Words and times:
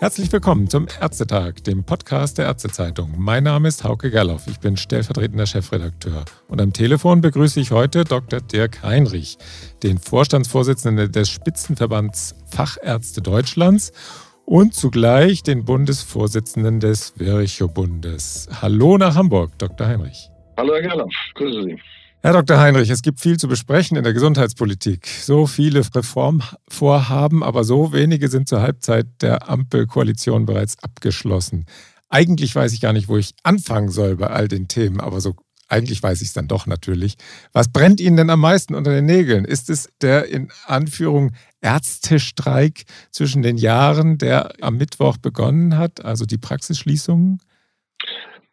Herzlich 0.00 0.32
willkommen 0.32 0.66
zum 0.66 0.86
Ärztetag, 0.98 1.62
dem 1.64 1.84
Podcast 1.84 2.38
der 2.38 2.46
Ärztezeitung. 2.46 3.16
Mein 3.18 3.44
Name 3.44 3.68
ist 3.68 3.84
Hauke 3.84 4.10
Gerloff, 4.10 4.46
ich 4.46 4.58
bin 4.58 4.78
stellvertretender 4.78 5.44
Chefredakteur. 5.44 6.24
Und 6.48 6.58
am 6.58 6.72
Telefon 6.72 7.20
begrüße 7.20 7.60
ich 7.60 7.70
heute 7.70 8.04
Dr. 8.04 8.40
Dirk 8.40 8.82
Heinrich, 8.82 9.36
den 9.82 9.98
Vorstandsvorsitzenden 9.98 11.12
des 11.12 11.28
Spitzenverbands 11.28 12.34
Fachärzte 12.46 13.20
Deutschlands 13.20 13.92
und 14.46 14.74
zugleich 14.74 15.42
den 15.42 15.66
Bundesvorsitzenden 15.66 16.80
des 16.80 17.12
Virchow-Bundes. 17.18 18.48
Hallo 18.62 18.96
nach 18.96 19.16
Hamburg, 19.16 19.50
Dr. 19.58 19.86
Heinrich. 19.86 20.30
Hallo 20.56 20.72
Herr 20.72 20.80
Gerloff, 20.80 21.12
grüße 21.34 21.62
Sie. 21.62 21.78
Herr 22.22 22.34
Dr. 22.34 22.60
Heinrich, 22.60 22.90
es 22.90 23.00
gibt 23.00 23.18
viel 23.18 23.38
zu 23.38 23.48
besprechen 23.48 23.96
in 23.96 24.04
der 24.04 24.12
Gesundheitspolitik. 24.12 25.06
So 25.06 25.46
viele 25.46 25.80
Reformvorhaben, 25.94 27.42
aber 27.42 27.64
so 27.64 27.94
wenige 27.94 28.28
sind 28.28 28.46
zur 28.46 28.60
Halbzeit 28.60 29.06
der 29.22 29.48
Ampelkoalition 29.48 30.44
bereits 30.44 30.78
abgeschlossen. 30.82 31.64
Eigentlich 32.10 32.54
weiß 32.54 32.74
ich 32.74 32.82
gar 32.82 32.92
nicht, 32.92 33.08
wo 33.08 33.16
ich 33.16 33.32
anfangen 33.42 33.88
soll 33.88 34.16
bei 34.16 34.26
all 34.26 34.48
den 34.48 34.68
Themen, 34.68 35.00
aber 35.00 35.22
so 35.22 35.34
eigentlich 35.68 36.02
weiß 36.02 36.20
ich 36.20 36.28
es 36.28 36.34
dann 36.34 36.46
doch 36.46 36.66
natürlich. 36.66 37.14
Was 37.54 37.68
brennt 37.68 38.00
Ihnen 38.00 38.18
denn 38.18 38.28
am 38.28 38.40
meisten 38.40 38.74
unter 38.74 38.90
den 38.90 39.06
Nägeln? 39.06 39.46
Ist 39.46 39.70
es 39.70 39.88
der 40.02 40.26
in 40.28 40.50
Anführung 40.66 41.32
Ärztestreik 41.62 42.84
zwischen 43.10 43.40
den 43.40 43.56
Jahren, 43.56 44.18
der 44.18 44.52
am 44.60 44.76
Mittwoch 44.76 45.16
begonnen 45.16 45.78
hat, 45.78 46.04
also 46.04 46.26
die 46.26 46.38
Praxisschließungen? 46.38 47.40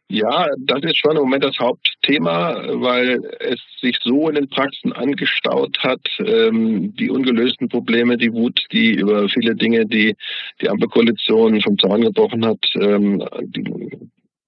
Ja, 0.10 0.48
das 0.60 0.84
ist 0.84 0.98
schon 0.98 1.18
im 1.18 1.24
Moment 1.24 1.44
das 1.44 1.60
Hauptthema, 1.60 2.64
weil 2.82 3.20
es 3.40 3.60
sich 3.82 3.98
so 4.02 4.30
in 4.30 4.36
den 4.36 4.48
Praxen 4.48 4.94
angestaut 4.94 5.78
hat, 5.80 6.00
ähm, 6.20 6.96
die 6.96 7.10
ungelösten 7.10 7.68
Probleme, 7.68 8.16
die 8.16 8.32
Wut, 8.32 8.58
die 8.72 8.94
über 8.94 9.28
viele 9.28 9.54
Dinge, 9.54 9.86
die 9.86 10.16
die 10.62 10.70
Ampelkoalition 10.70 11.60
vom 11.60 11.78
Zaun 11.78 12.02
gebrochen 12.02 12.46
hat, 12.46 12.66
ähm, 12.80 13.22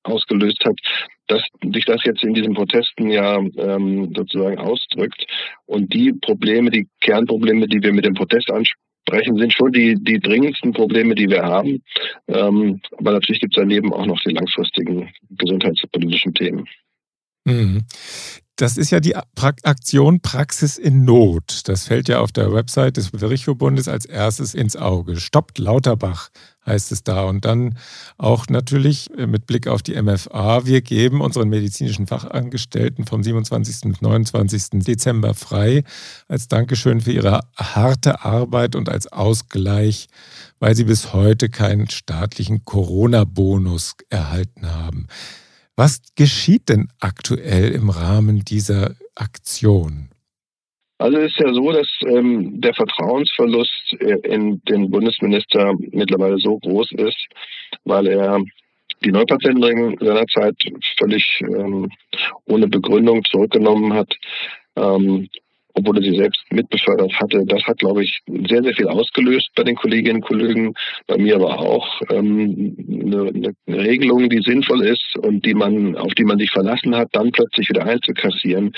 ausgelöst 0.03 0.63
hat, 0.63 0.79
dass 1.27 1.43
sich 1.73 1.83
das 1.83 2.05
jetzt 2.05 2.23
in 2.23 2.33
diesen 2.33 2.53
Protesten 2.53 3.09
ja 3.09 3.37
ähm, 3.57 4.13
sozusagen 4.15 4.59
ausdrückt. 4.59 5.25
Und 5.65 5.93
die 5.93 6.13
Probleme, 6.13 6.71
die 6.71 6.87
Kernprobleme, 7.01 7.67
die 7.67 7.83
wir 7.83 7.91
mit 7.91 8.05
dem 8.05 8.13
Protest 8.13 8.49
ansprechen, 8.49 8.88
sprechen, 9.09 9.37
sind 9.37 9.53
schon 9.53 9.71
die, 9.71 9.95
die 9.95 10.19
dringendsten 10.19 10.71
Probleme, 10.73 11.15
die 11.15 11.29
wir 11.29 11.43
haben. 11.43 11.81
Ähm, 12.27 12.81
aber 12.97 13.11
natürlich 13.13 13.41
gibt 13.41 13.55
es 13.55 13.61
daneben 13.61 13.93
auch 13.93 14.05
noch 14.05 14.19
die 14.21 14.33
langfristigen 14.33 15.09
gesundheitspolitischen 15.31 16.33
Themen. 16.33 16.67
Mhm. 17.45 17.83
Das 18.59 18.75
ist 18.75 18.91
ja 18.91 18.99
die 18.99 19.15
Aktion 19.15 20.19
Praxis 20.19 20.77
in 20.77 21.05
Not. 21.05 21.61
Das 21.69 21.85
fällt 21.85 22.09
ja 22.09 22.19
auf 22.19 22.33
der 22.33 22.51
Website 22.51 22.97
des 22.97 23.13
Virchow-Bundes 23.13 23.87
als 23.87 24.05
erstes 24.05 24.53
ins 24.53 24.75
Auge. 24.75 25.17
Stoppt 25.17 25.59
Lauterbach 25.59 26.29
heißt 26.65 26.91
es 26.91 27.05
da. 27.05 27.23
Und 27.23 27.45
dann 27.45 27.77
auch 28.17 28.47
natürlich 28.47 29.09
äh, 29.17 29.27
mit 29.27 29.47
Blick 29.47 29.67
auf 29.67 29.81
die 29.81 29.99
MFA, 30.01 30.65
wir 30.65 30.81
geben 30.81 31.21
unseren 31.21 31.47
medizinischen 31.47 32.05
Fachangestellten 32.05 33.05
vom 33.05 33.23
27. 33.23 33.91
bis 33.91 34.01
29. 34.01 34.81
Dezember 34.83 35.35
frei 35.35 35.85
als 36.27 36.49
Dankeschön 36.49 36.99
für 36.99 37.13
ihre 37.13 37.39
harte 37.55 38.25
Arbeit 38.25 38.75
und 38.75 38.89
als 38.89 39.07
Ausgleich, 39.07 40.07
weil 40.59 40.75
sie 40.75 40.83
bis 40.83 41.13
heute 41.13 41.47
keinen 41.47 41.89
staatlichen 41.89 42.65
Corona-Bonus 42.65 43.95
erhalten 44.09 44.69
haben. 44.69 45.07
Was 45.79 46.01
geschieht 46.13 46.67
denn 46.67 46.89
aktuell 46.99 47.71
im 47.71 47.89
Rahmen 47.89 48.43
dieser 48.43 48.95
Aktion? 49.15 50.09
Also 50.97 51.19
es 51.19 51.31
ist 51.31 51.39
ja 51.39 51.53
so, 51.53 51.71
dass 51.71 51.87
ähm, 52.05 52.59
der 52.59 52.73
Vertrauensverlust 52.73 53.93
in 54.23 54.61
den 54.67 54.91
Bundesminister 54.91 55.73
mittlerweile 55.91 56.37
so 56.37 56.57
groß 56.57 56.91
ist, 56.97 57.27
weil 57.85 58.07
er 58.07 58.41
die 59.05 59.11
Neupatientenregelung 59.13 59.97
seinerzeit 60.01 60.57
völlig 60.97 61.39
ähm, 61.43 61.89
ohne 62.43 62.67
Begründung 62.67 63.23
zurückgenommen 63.23 63.93
hat. 63.93 64.13
Ähm, 64.75 65.29
obwohl 65.79 65.97
er 65.97 66.03
sie 66.03 66.17
selbst 66.17 66.41
mitbefördert 66.51 67.13
hatte. 67.19 67.43
Das 67.45 67.63
hat, 67.63 67.79
glaube 67.79 68.03
ich, 68.03 68.19
sehr, 68.47 68.63
sehr 68.63 68.73
viel 68.73 68.87
ausgelöst 68.87 69.49
bei 69.55 69.63
den 69.63 69.75
Kolleginnen 69.75 70.17
und 70.17 70.25
Kollegen, 70.25 70.73
bei 71.07 71.17
mir 71.17 71.35
aber 71.35 71.59
auch. 71.59 72.01
Ähm, 72.11 72.75
eine, 72.89 73.53
eine 73.67 73.83
Regelung, 73.83 74.29
die 74.29 74.41
sinnvoll 74.41 74.83
ist 74.83 75.17
und 75.17 75.45
die 75.45 75.53
man, 75.53 75.95
auf 75.95 76.13
die 76.13 76.25
man 76.25 76.39
sich 76.39 76.51
verlassen 76.51 76.95
hat, 76.95 77.09
dann 77.13 77.31
plötzlich 77.31 77.69
wieder 77.69 77.85
einzukassieren, 77.85 78.73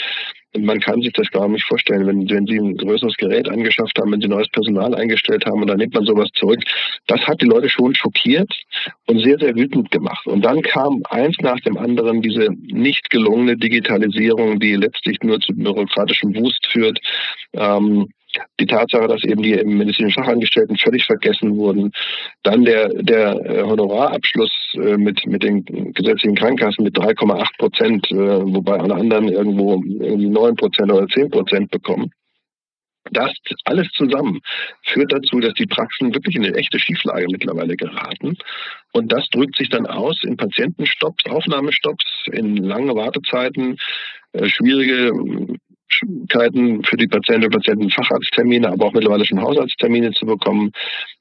man 0.57 0.79
kann 0.79 1.01
sich 1.01 1.13
das 1.13 1.29
gar 1.31 1.47
nicht 1.47 1.65
vorstellen, 1.65 2.07
wenn, 2.07 2.29
wenn 2.29 2.45
Sie 2.45 2.57
ein 2.57 2.75
größeres 2.77 3.15
Gerät 3.17 3.49
angeschafft 3.49 3.97
haben, 3.99 4.11
wenn 4.11 4.21
Sie 4.21 4.27
neues 4.27 4.49
Personal 4.49 4.93
eingestellt 4.95 5.45
haben 5.45 5.61
und 5.61 5.67
dann 5.67 5.77
nimmt 5.77 5.93
man 5.93 6.05
sowas 6.05 6.29
zurück. 6.33 6.59
Das 7.07 7.21
hat 7.21 7.41
die 7.41 7.45
Leute 7.45 7.69
schon 7.69 7.95
schockiert 7.95 8.51
und 9.07 9.19
sehr, 9.23 9.39
sehr 9.39 9.55
wütend 9.55 9.91
gemacht. 9.91 10.25
Und 10.27 10.43
dann 10.43 10.61
kam 10.61 11.03
eins 11.09 11.37
nach 11.41 11.59
dem 11.61 11.77
anderen 11.77 12.21
diese 12.21 12.49
nicht 12.67 13.09
gelungene 13.09 13.57
Digitalisierung, 13.57 14.59
die 14.59 14.75
letztlich 14.75 15.19
nur 15.23 15.39
zu 15.39 15.53
bürokratischem 15.53 16.35
Wust 16.35 16.67
führt. 16.67 16.99
Ähm, 17.53 18.09
die 18.59 18.65
Tatsache, 18.65 19.07
dass 19.07 19.23
eben 19.23 19.41
die 19.41 19.55
medizinischen 19.63 20.23
Fachangestellten 20.23 20.77
völlig 20.77 21.05
vergessen 21.05 21.57
wurden, 21.57 21.91
dann 22.43 22.63
der, 22.65 22.89
der 22.89 23.33
äh, 23.45 23.63
Honorarabschluss 23.63 24.51
äh, 24.73 24.97
mit, 24.97 25.25
mit 25.25 25.43
den 25.43 25.63
gesetzlichen 25.93 26.35
Krankenkassen 26.35 26.83
mit 26.83 26.97
3,8 26.97 27.57
Prozent, 27.57 28.11
äh, 28.11 28.15
wobei 28.15 28.79
alle 28.79 28.95
anderen 28.95 29.27
irgendwo 29.27 29.73
irgendwie 29.73 30.29
9 30.29 30.55
Prozent 30.55 30.91
oder 30.91 31.07
10 31.07 31.29
Prozent 31.29 31.71
bekommen. 31.71 32.11
Das 33.09 33.31
alles 33.65 33.87
zusammen 33.93 34.41
führt 34.83 35.11
dazu, 35.11 35.39
dass 35.39 35.55
die 35.55 35.65
Praxen 35.65 36.13
wirklich 36.13 36.35
in 36.35 36.45
eine 36.45 36.55
echte 36.55 36.79
Schieflage 36.79 37.25
mittlerweile 37.31 37.75
geraten. 37.75 38.37
Und 38.93 39.11
das 39.11 39.27
drückt 39.29 39.57
sich 39.57 39.69
dann 39.69 39.87
aus 39.87 40.19
in 40.23 40.37
Patientenstopps, 40.37 41.25
Aufnahmestopps, 41.25 42.05
in 42.31 42.57
lange 42.57 42.93
Wartezeiten, 42.93 43.77
schwierige 44.45 45.11
Schwierigkeiten 45.93 46.83
für 46.83 46.97
die 46.97 47.07
Patientinnen 47.07 47.53
und 47.53 47.53
Patienten 47.53 47.89
Facharzttermine, 47.89 48.69
aber 48.69 48.87
auch 48.87 48.93
mittlerweile 48.93 49.25
schon 49.25 49.41
Hausarzttermine 49.41 50.11
zu 50.11 50.25
bekommen. 50.25 50.71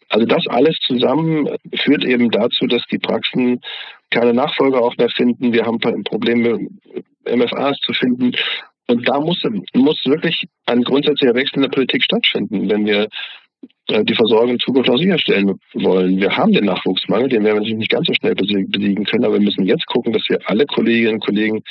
Also 0.08 0.26
das 0.26 0.46
alles 0.48 0.76
zusammen 0.86 1.48
führt 1.74 2.04
eben 2.04 2.30
dazu, 2.30 2.66
dass 2.66 2.82
die 2.90 2.98
Praxen 2.98 3.60
keine 4.10 4.34
Nachfolger 4.34 4.82
auch 4.82 4.96
mehr 4.96 5.10
finden. 5.10 5.52
Wir 5.52 5.64
haben 5.64 5.78
Probleme, 5.78 6.58
MFAs 7.24 7.78
zu 7.78 7.92
finden. 7.92 8.32
Und 8.88 9.08
da 9.08 9.20
muss, 9.20 9.40
muss 9.72 10.00
wirklich 10.04 10.44
ein 10.66 10.82
grundsätzlicher 10.82 11.34
Wechsel 11.34 11.56
in 11.56 11.62
der 11.62 11.68
Politik 11.68 12.02
stattfinden, 12.02 12.68
wenn 12.68 12.86
wir 12.86 13.06
äh, 13.86 14.04
die 14.04 14.14
Versorgung 14.14 14.50
in 14.50 14.58
Zukunft 14.58 14.90
auch 14.90 14.98
sicherstellen 14.98 15.60
wollen. 15.74 16.18
Wir 16.18 16.36
haben 16.36 16.52
den 16.52 16.64
Nachwuchsmangel, 16.64 17.28
den 17.28 17.44
werden 17.44 17.54
wir 17.54 17.60
natürlich 17.60 17.78
nicht 17.78 17.90
ganz 17.90 18.08
so 18.08 18.14
schnell 18.14 18.34
besiegen 18.34 19.04
können, 19.04 19.24
aber 19.24 19.34
wir 19.34 19.44
müssen 19.44 19.64
jetzt 19.64 19.86
gucken, 19.86 20.12
dass 20.12 20.28
wir 20.28 20.38
alle 20.44 20.66
Kolleginnen 20.66 21.14
und 21.14 21.24
Kollegen 21.24 21.62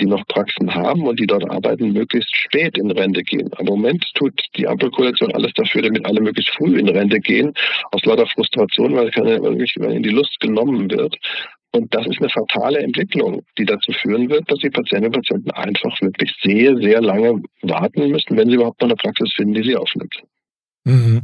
die 0.00 0.06
noch 0.06 0.26
Praxen 0.26 0.74
haben 0.74 1.06
und 1.06 1.18
die 1.20 1.26
dort 1.26 1.48
arbeiten, 1.50 1.92
möglichst 1.92 2.34
spät 2.34 2.76
in 2.76 2.90
Rente 2.90 3.22
gehen. 3.22 3.50
Im 3.58 3.66
Moment 3.66 4.04
tut 4.14 4.40
die 4.56 4.66
Ampelkoalition 4.66 5.32
alles 5.32 5.52
dafür, 5.54 5.82
damit 5.82 6.04
alle 6.06 6.20
möglichst 6.20 6.52
früh 6.54 6.78
in 6.78 6.88
Rente 6.88 7.20
gehen, 7.20 7.52
aus 7.92 8.04
lauter 8.04 8.26
Frustration, 8.26 8.94
weil, 8.96 9.10
keine, 9.10 9.40
weil 9.40 9.92
ihnen 9.92 10.02
die 10.02 10.10
Lust 10.10 10.38
genommen 10.40 10.90
wird. 10.90 11.16
Und 11.72 11.92
das 11.92 12.06
ist 12.06 12.20
eine 12.20 12.28
fatale 12.28 12.78
Entwicklung, 12.78 13.42
die 13.58 13.64
dazu 13.64 13.90
führen 13.92 14.30
wird, 14.30 14.48
dass 14.48 14.58
die 14.60 14.70
Patientinnen 14.70 15.06
und 15.06 15.26
Patienten 15.26 15.50
einfach 15.50 16.00
wirklich 16.00 16.32
sehr, 16.42 16.76
sehr 16.76 17.00
lange 17.00 17.42
warten 17.62 18.10
müssen, 18.10 18.36
wenn 18.36 18.48
sie 18.48 18.54
überhaupt 18.54 18.80
noch 18.80 18.88
eine 18.88 18.96
Praxis 18.96 19.32
finden, 19.34 19.54
die 19.54 19.64
sie 19.64 19.76
aufnimmt. 19.76 20.22
Mhm. 20.84 21.22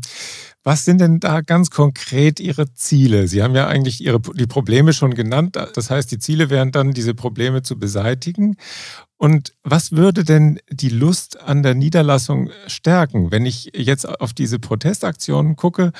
Was 0.62 0.84
sind 0.84 1.00
denn 1.00 1.21
da 1.21 1.41
ganz 1.41 1.71
konkret 1.71 2.38
Ihre 2.38 2.75
Ziele? 2.75 3.28
Sie 3.28 3.43
haben 3.43 3.54
ja 3.54 3.66
eigentlich 3.66 4.03
Ihre, 4.04 4.21
die 4.21 4.47
Probleme 4.47 4.93
schon 4.93 5.15
genannt. 5.15 5.56
Das 5.75 5.91
heißt, 5.91 6.10
die 6.10 6.19
Ziele 6.19 6.50
wären 6.50 6.71
dann, 6.71 6.93
diese 6.93 7.15
Probleme 7.15 7.62
zu 7.62 7.78
beseitigen. 7.78 8.56
Und 9.16 9.54
was 9.62 9.93
würde 9.93 10.22
denn 10.25 10.60
die 10.71 10.91
Lust 10.91 11.41
an 11.41 11.62
der 11.62 11.75
Niederlassung 11.75 12.51
stärken? 12.66 13.30
Wenn 13.30 13.47
ich 13.47 13.71
jetzt 13.74 14.07
auf 14.07 14.34
diese 14.34 14.59
Protestaktionen 14.59 15.57
gucke, 15.57 15.92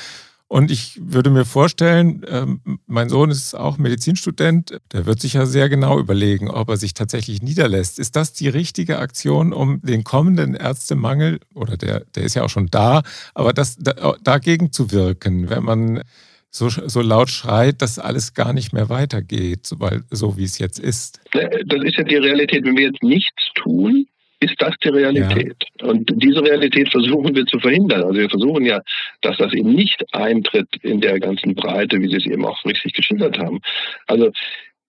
und 0.51 0.73
ich 0.73 0.99
würde 1.01 1.31
mir 1.31 1.45
vorstellen, 1.45 2.27
ähm, 2.29 2.81
mein 2.89 3.09
Sohn 3.09 3.31
ist 3.31 3.55
auch 3.55 3.79
Medizinstudent, 3.79 4.81
der 4.93 5.07
wird 5.07 5.21
sich 5.21 5.35
ja 5.35 5.47
sehr 5.47 5.69
genau 5.69 6.01
überlegen, 6.01 6.51
ob 6.51 6.71
er 6.71 6.77
sich 6.77 6.93
tatsächlich 6.93 7.41
niederlässt. 7.41 8.01
Ist 8.01 8.17
das 8.17 8.33
die 8.33 8.49
richtige 8.49 8.99
Aktion, 8.99 9.53
um 9.53 9.81
den 9.83 10.03
kommenden 10.03 10.57
Ärztemangel, 10.57 11.39
oder 11.55 11.77
der, 11.77 12.01
der 12.17 12.25
ist 12.25 12.35
ja 12.35 12.43
auch 12.43 12.51
schon 12.51 12.67
da, 12.67 13.03
aber 13.33 13.53
das, 13.53 13.77
da, 13.77 14.17
dagegen 14.25 14.73
zu 14.73 14.91
wirken, 14.91 15.51
wenn 15.51 15.63
man 15.63 16.03
so, 16.51 16.69
so 16.69 17.01
laut 17.01 17.31
schreit, 17.31 17.81
dass 17.81 18.01
alles 18.01 18.35
gar 18.35 18.53
nicht 18.53 18.73
mehr 18.73 18.89
weitergeht, 18.89 19.71
weil, 19.77 20.03
so 20.11 20.37
wie 20.37 20.43
es 20.43 20.59
jetzt 20.59 20.81
ist? 20.81 21.21
Das 21.31 21.85
ist 21.85 21.97
ja 21.97 22.03
die 22.03 22.17
Realität. 22.17 22.65
Wenn 22.65 22.77
wir 22.77 22.87
jetzt 22.87 23.05
nichts 23.05 23.53
tun, 23.55 24.09
ist 24.41 24.55
das 24.59 24.75
die 24.83 24.89
Realität. 24.89 25.57
Ja. 25.81 25.89
Und 25.89 26.11
diese 26.15 26.43
Realität 26.43 26.91
versuchen 26.91 27.35
wir 27.35 27.47
zu 27.47 27.59
verhindern. 27.59 28.03
Also 28.03 28.15
wir 28.15 28.31
versuchen 28.31 28.65
ja, 28.65 28.81
dass 29.21 29.37
das 29.37 29.53
eben 29.53 29.75
nicht 29.75 30.03
eintritt 30.13 30.69
in 30.83 31.01
der 31.01 31.21
ganzen 31.21 31.55
Breite, 31.55 32.01
wie 32.01 32.09
Sie 32.09 32.17
es 32.17 32.27
eben 32.27 32.45
auch 32.45 32.65
richtig 32.65 32.95
geschildert 32.95 33.39
haben. 33.39 33.61
Also 34.07 34.31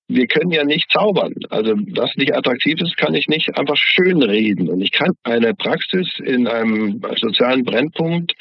wir 0.07 0.27
können 0.27 0.51
ja 0.51 0.63
nicht 0.63 0.91
zaubern. 0.91 1.33
Also 1.49 1.75
was 1.91 2.15
nicht 2.15 2.35
attraktiv 2.35 2.81
ist, 2.81 2.97
kann 2.97 3.13
ich 3.13 3.27
nicht 3.27 3.55
einfach 3.57 3.77
schön 3.77 4.21
reden. 4.23 4.69
Und 4.69 4.81
ich 4.81 4.91
kann 4.91 5.11
eine 5.23 5.53
Praxis 5.53 6.07
in 6.23 6.47
einem 6.47 7.01
sozialen 7.17 7.63
Brennpunkt 7.63 8.33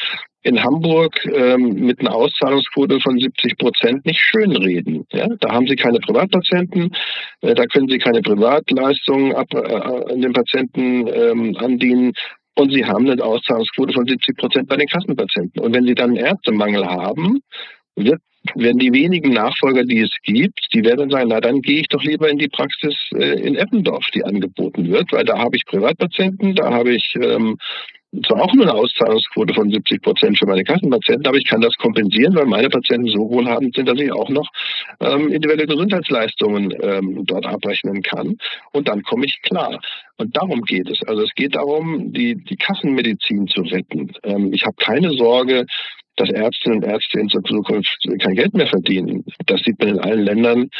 in 0.43 0.63
Hamburg 0.63 1.15
ähm, 1.27 1.75
mit 1.75 2.01
einer 2.01 2.15
Auszahlungsquote 2.15 3.01
von 3.01 3.19
70 3.19 3.59
Prozent 3.59 4.07
nicht 4.07 4.21
schönreden. 4.21 5.07
Ja? 5.13 5.29
Da 5.41 5.53
haben 5.53 5.67
Sie 5.67 5.77
keine 5.77 5.99
Privatpatienten, 5.99 6.95
äh, 7.43 7.55
da 7.55 7.67
können 7.67 7.89
Sie 7.89 7.99
keine 7.99 8.23
Privatleistungen 8.23 9.35
ab, 9.35 9.49
äh, 9.53 10.13
an 10.13 10.21
den 10.21 10.33
Patienten 10.33 11.07
ähm, 11.09 11.57
andienen. 11.59 12.13
Und 12.57 12.73
Sie 12.73 12.85
haben 12.85 13.09
eine 13.09 13.23
Auszahlungsquote 13.23 13.93
von 13.93 14.07
70 14.07 14.37
Prozent 14.37 14.69
bei 14.69 14.77
den 14.77 14.89
Kassenpatienten. 14.89 15.63
Und 15.63 15.75
wenn 15.75 15.87
Sie 15.87 15.95
dann 15.95 16.11
einen 16.11 16.25
Ärztemangel 16.25 16.85
haben, 16.87 17.41
wird 17.97 18.21
werden 18.55 18.79
die 18.79 18.93
wenigen 18.93 19.33
Nachfolger, 19.33 19.85
die 19.85 20.01
es 20.01 20.17
gibt, 20.23 20.69
die 20.73 20.83
werden 20.83 21.11
sagen, 21.11 21.29
na 21.29 21.41
dann 21.41 21.61
gehe 21.61 21.81
ich 21.81 21.89
doch 21.89 22.03
lieber 22.03 22.29
in 22.31 22.39
die 22.39 22.49
Praxis 22.49 22.97
äh, 23.15 23.39
in 23.41 23.55
Eppendorf, 23.55 24.07
die 24.15 24.25
angeboten 24.25 24.91
wird, 24.91 25.13
weil 25.13 25.25
da 25.25 25.39
habe 25.39 25.57
ich 25.57 25.67
Privatpatienten, 25.67 26.55
da 26.55 26.71
habe 26.73 26.95
ich 26.95 27.15
ähm, 27.21 27.59
zwar 28.27 28.43
auch 28.43 28.53
nur 28.55 28.65
eine 28.69 28.75
Auszahlungsquote 28.75 29.55
von 29.55 29.71
70 29.71 30.03
Prozent 30.03 30.39
für 30.39 30.47
meine 30.47 30.65
Kassenpatienten, 30.65 31.27
aber 31.27 31.37
ich 31.37 31.47
kann 31.47 31.61
das 31.61 31.77
kompensieren, 31.77 32.35
weil 32.35 32.47
meine 32.47 32.69
Patienten 32.69 33.09
so 33.09 33.31
wohlhabend 33.31 33.75
sind, 33.75 33.89
dass 33.89 34.01
ich 34.01 34.13
auch 34.13 34.29
noch 34.29 34.49
ähm, 35.01 35.29
individuelle 35.29 35.67
Gesundheitsleistungen 35.67 36.75
ähm, 36.83 37.25
dort 37.25 37.47
abrechnen 37.47 38.03
kann. 38.03 38.37
Und 38.73 38.89
dann 38.89 39.03
komme 39.03 39.27
ich 39.27 39.41
klar. 39.43 39.81
Und 40.17 40.37
darum 40.37 40.63
geht 40.63 40.91
es. 40.91 41.01
Also 41.07 41.23
es 41.23 41.33
geht 41.35 41.55
darum, 41.55 42.13
die, 42.13 42.35
die 42.35 42.57
Kassenmedizin 42.57 43.47
zu 43.47 43.63
retten. 43.63 44.11
Ähm, 44.25 44.53
ich 44.53 44.65
habe 44.65 44.77
keine 44.77 45.11
Sorge, 45.13 45.67
dass 46.17 46.31
Ärztinnen 46.31 46.83
und 46.83 46.91
Ärzte 46.91 47.21
in 47.21 47.29
Zukunft 47.29 47.97
kein 48.21 48.35
Geld 48.35 48.55
mehr 48.55 48.67
verdienen. 48.67 49.25
Das 49.47 49.61
sieht 49.63 49.79
man 49.79 49.89
in 49.89 50.01
allen 50.01 50.25
Ländern, 50.25 50.71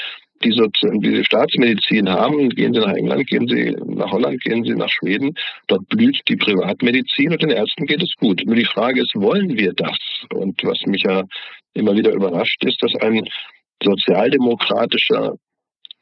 die 0.43 0.53
sozusagen 0.53 1.01
diese 1.01 1.25
Staatsmedizin 1.25 2.09
haben. 2.09 2.49
Gehen 2.51 2.73
Sie 2.75 2.81
nach 2.81 2.95
England, 2.95 3.27
gehen 3.27 3.49
Sie 3.49 3.77
nach 3.87 4.11
Holland, 4.11 4.41
gehen 4.43 4.65
Sie 4.65 4.75
nach 4.75 4.89
Schweden. 4.89 5.35
Dort 5.67 5.89
blüht 5.89 6.21
die 6.29 6.37
Privatmedizin 6.37 7.33
und 7.33 7.43
den 7.43 7.51
Ärzten 7.51 7.87
geht 7.87 8.03
es 8.03 8.15
gut. 8.19 8.43
Nur 8.45 8.57
die 8.57 8.65
Frage 8.65 9.03
ist, 9.03 9.15
wollen 9.15 9.57
wir 9.59 9.73
das? 9.75 9.99
Und 10.33 10.63
was 10.65 10.81
mich 10.87 11.03
ja 11.03 11.25
immer 11.75 11.95
wieder 11.95 12.13
überrascht, 12.13 12.65
ist, 12.65 12.83
dass 12.83 12.95
ein 12.97 13.27
sozialdemokratischer 13.83 15.35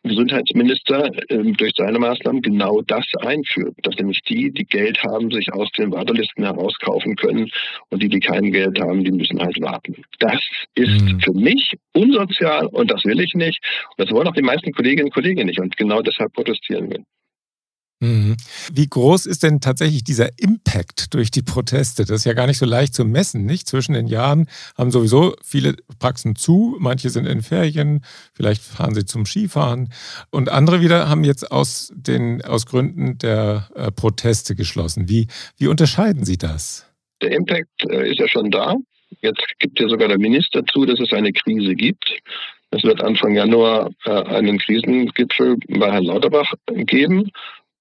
Gesundheitsminister 0.08 1.10
ähm, 1.28 1.56
durch 1.56 1.72
seine 1.76 1.98
Maßnahmen 1.98 2.42
genau 2.42 2.82
das 2.82 3.04
einführt, 3.20 3.74
dass 3.82 3.96
nämlich 3.96 4.20
die, 4.22 4.50
die 4.50 4.64
Geld 4.64 5.02
haben, 5.04 5.30
sich 5.30 5.52
aus 5.52 5.70
den 5.72 5.92
Wartelisten 5.92 6.44
herauskaufen 6.44 7.16
können 7.16 7.50
und 7.90 8.02
die, 8.02 8.08
die 8.08 8.20
kein 8.20 8.50
Geld 8.52 8.80
haben, 8.80 9.04
die 9.04 9.12
müssen 9.12 9.40
halt 9.40 9.60
warten. 9.60 10.02
Das 10.18 10.40
ist 10.74 11.02
mhm. 11.02 11.20
für 11.20 11.32
mich 11.32 11.74
unsozial 11.94 12.66
und 12.66 12.90
das 12.90 13.04
will 13.04 13.20
ich 13.20 13.34
nicht. 13.34 13.60
Und 13.96 14.06
das 14.06 14.14
wollen 14.14 14.28
auch 14.28 14.34
die 14.34 14.42
meisten 14.42 14.72
Kolleginnen 14.72 15.06
und 15.06 15.14
Kollegen 15.14 15.46
nicht 15.46 15.60
und 15.60 15.76
genau 15.76 16.02
deshalb 16.02 16.32
protestieren 16.32 16.90
wir. 16.90 17.04
Mhm. 18.00 18.36
Wie 18.72 18.86
groß 18.86 19.26
ist 19.26 19.42
denn 19.42 19.60
tatsächlich 19.60 20.04
dieser 20.04 20.38
Impact 20.38 21.14
durch 21.14 21.32
die 21.32 21.42
Proteste? 21.42 22.04
Das 22.04 22.20
ist 22.20 22.24
ja 22.26 22.32
gar 22.32 22.46
nicht 22.46 22.58
so 22.58 22.66
leicht 22.66 22.94
zu 22.94 23.04
messen, 23.04 23.44
nicht? 23.44 23.66
Zwischen 23.66 23.94
den 23.94 24.06
Jahren 24.06 24.46
haben 24.76 24.92
sowieso 24.92 25.34
viele 25.42 25.74
Praxen 25.98 26.36
zu, 26.36 26.76
manche 26.78 27.10
sind 27.10 27.26
in 27.26 27.42
Ferien, 27.42 28.04
vielleicht 28.34 28.62
fahren 28.62 28.94
sie 28.94 29.04
zum 29.04 29.26
Skifahren 29.26 29.92
und 30.30 30.48
andere 30.48 30.80
wieder 30.80 31.08
haben 31.08 31.24
jetzt 31.24 31.50
aus, 31.50 31.92
den, 31.94 32.44
aus 32.44 32.66
Gründen 32.66 33.18
der 33.18 33.68
äh, 33.74 33.90
Proteste 33.90 34.54
geschlossen. 34.54 35.08
Wie, 35.08 35.26
wie 35.56 35.66
unterscheiden 35.66 36.24
Sie 36.24 36.38
das? 36.38 36.86
Der 37.20 37.32
Impact 37.32 37.84
äh, 37.90 38.10
ist 38.12 38.20
ja 38.20 38.28
schon 38.28 38.52
da. 38.52 38.76
Jetzt 39.22 39.42
gibt 39.58 39.80
ja 39.80 39.88
sogar 39.88 40.06
der 40.06 40.18
Minister 40.18 40.64
zu, 40.66 40.84
dass 40.84 41.00
es 41.00 41.12
eine 41.12 41.32
Krise 41.32 41.74
gibt. 41.74 42.14
Es 42.70 42.84
wird 42.84 43.02
Anfang 43.02 43.34
Januar 43.34 43.90
äh, 44.04 44.10
einen 44.10 44.58
Krisengipfel 44.58 45.56
bei 45.68 45.90
Herrn 45.90 46.04
Lauterbach 46.04 46.52
geben. 46.66 47.30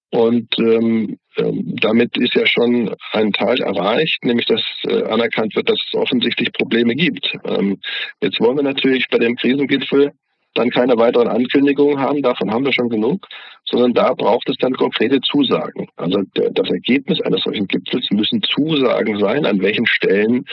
Und 0.09 0.47
ähm, 0.57 1.17
ähm, 1.37 1.75
damit 1.81 2.17
ist 2.17 2.33
ja 2.33 2.45
schon 2.45 2.95
ein 3.11 3.33
Teil 3.33 3.61
erreicht, 3.61 4.23
nämlich 4.23 4.45
dass 4.45 4.61
äh, 4.87 5.03
anerkannt 5.03 5.55
wird, 5.55 5.69
dass 5.69 5.79
es 5.85 5.93
offensichtlich 5.93 6.53
Probleme 6.53 6.95
gibt. 6.95 7.33
Ähm, 7.45 7.79
jetzt 8.21 8.39
wollen 8.39 8.57
wir 8.57 8.63
natürlich 8.63 9.07
bei 9.09 9.17
dem 9.17 9.35
Krisengipfel 9.35 10.13
dann 10.53 10.69
keine 10.69 10.97
weiteren 10.97 11.27
Ankündigungen 11.27 11.99
haben, 11.99 12.21
davon 12.21 12.51
haben 12.51 12.65
wir 12.65 12.73
schon 12.73 12.89
genug, 12.89 13.27
sondern 13.65 13.93
da 13.93 14.13
braucht 14.13 14.49
es 14.49 14.57
dann 14.57 14.73
konkrete 14.73 15.21
Zusagen. 15.21 15.87
Also 15.97 16.23
das 16.33 16.69
Ergebnis 16.69 17.21
eines 17.21 17.43
solchen 17.43 17.67
Gipfels 17.67 18.09
müssen 18.11 18.41
Zusagen 18.41 19.19
sein, 19.19 19.45
an 19.45 19.61
welchen 19.61 19.85
Stellen 19.85 20.45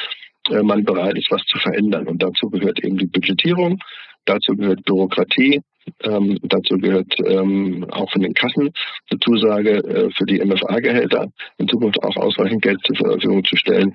äh, 0.51 0.63
man 0.63 0.85
bereit 0.85 1.17
ist, 1.17 1.31
was 1.31 1.43
zu 1.47 1.59
verändern. 1.59 2.07
Und 2.07 2.23
dazu 2.23 2.51
gehört 2.51 2.85
eben 2.85 2.99
die 2.99 3.07
Budgetierung, 3.07 3.79
dazu 4.27 4.55
gehört 4.57 4.85
Bürokratie, 4.85 5.63
ähm, 6.03 6.39
dazu 6.43 6.77
gehört 6.79 7.15
ähm, 7.25 7.87
auch 7.91 8.11
von 8.11 8.23
den 8.23 8.35
Kassen 8.35 8.71
eine 9.11 9.21
Zusage 9.21 9.71
äh, 9.79 10.11
für 10.11 10.25
die 10.25 10.45
MFA-Gehälter 10.45 11.29
in 11.59 11.69
Zukunft 11.69 12.03
auch 12.03 12.17
ausreichend 12.17 12.63
Geld 12.63 12.81
zur 12.85 12.97
Verfügung 12.97 13.45
zu 13.45 13.57
stellen. 13.57 13.95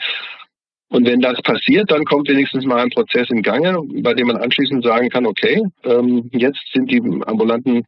Und 0.92 1.06
wenn 1.06 1.22
das 1.22 1.40
passiert, 1.44 1.92
dann 1.92 2.04
kommt 2.04 2.30
wenigstens 2.30 2.66
mal 2.66 2.80
ein 2.80 2.90
Prozess 2.90 3.30
in 3.30 3.44
Gange, 3.44 3.80
bei 4.01 4.16
dem 4.16 4.28
man 4.28 4.38
anschließend 4.38 4.84
sagen 4.84 5.10
kann, 5.10 5.28
okay, 5.28 5.62
ähm, 5.84 6.30
jetzt 6.34 6.62
sind 6.74 6.90
die 6.92 7.01
ambulanten 7.25 7.84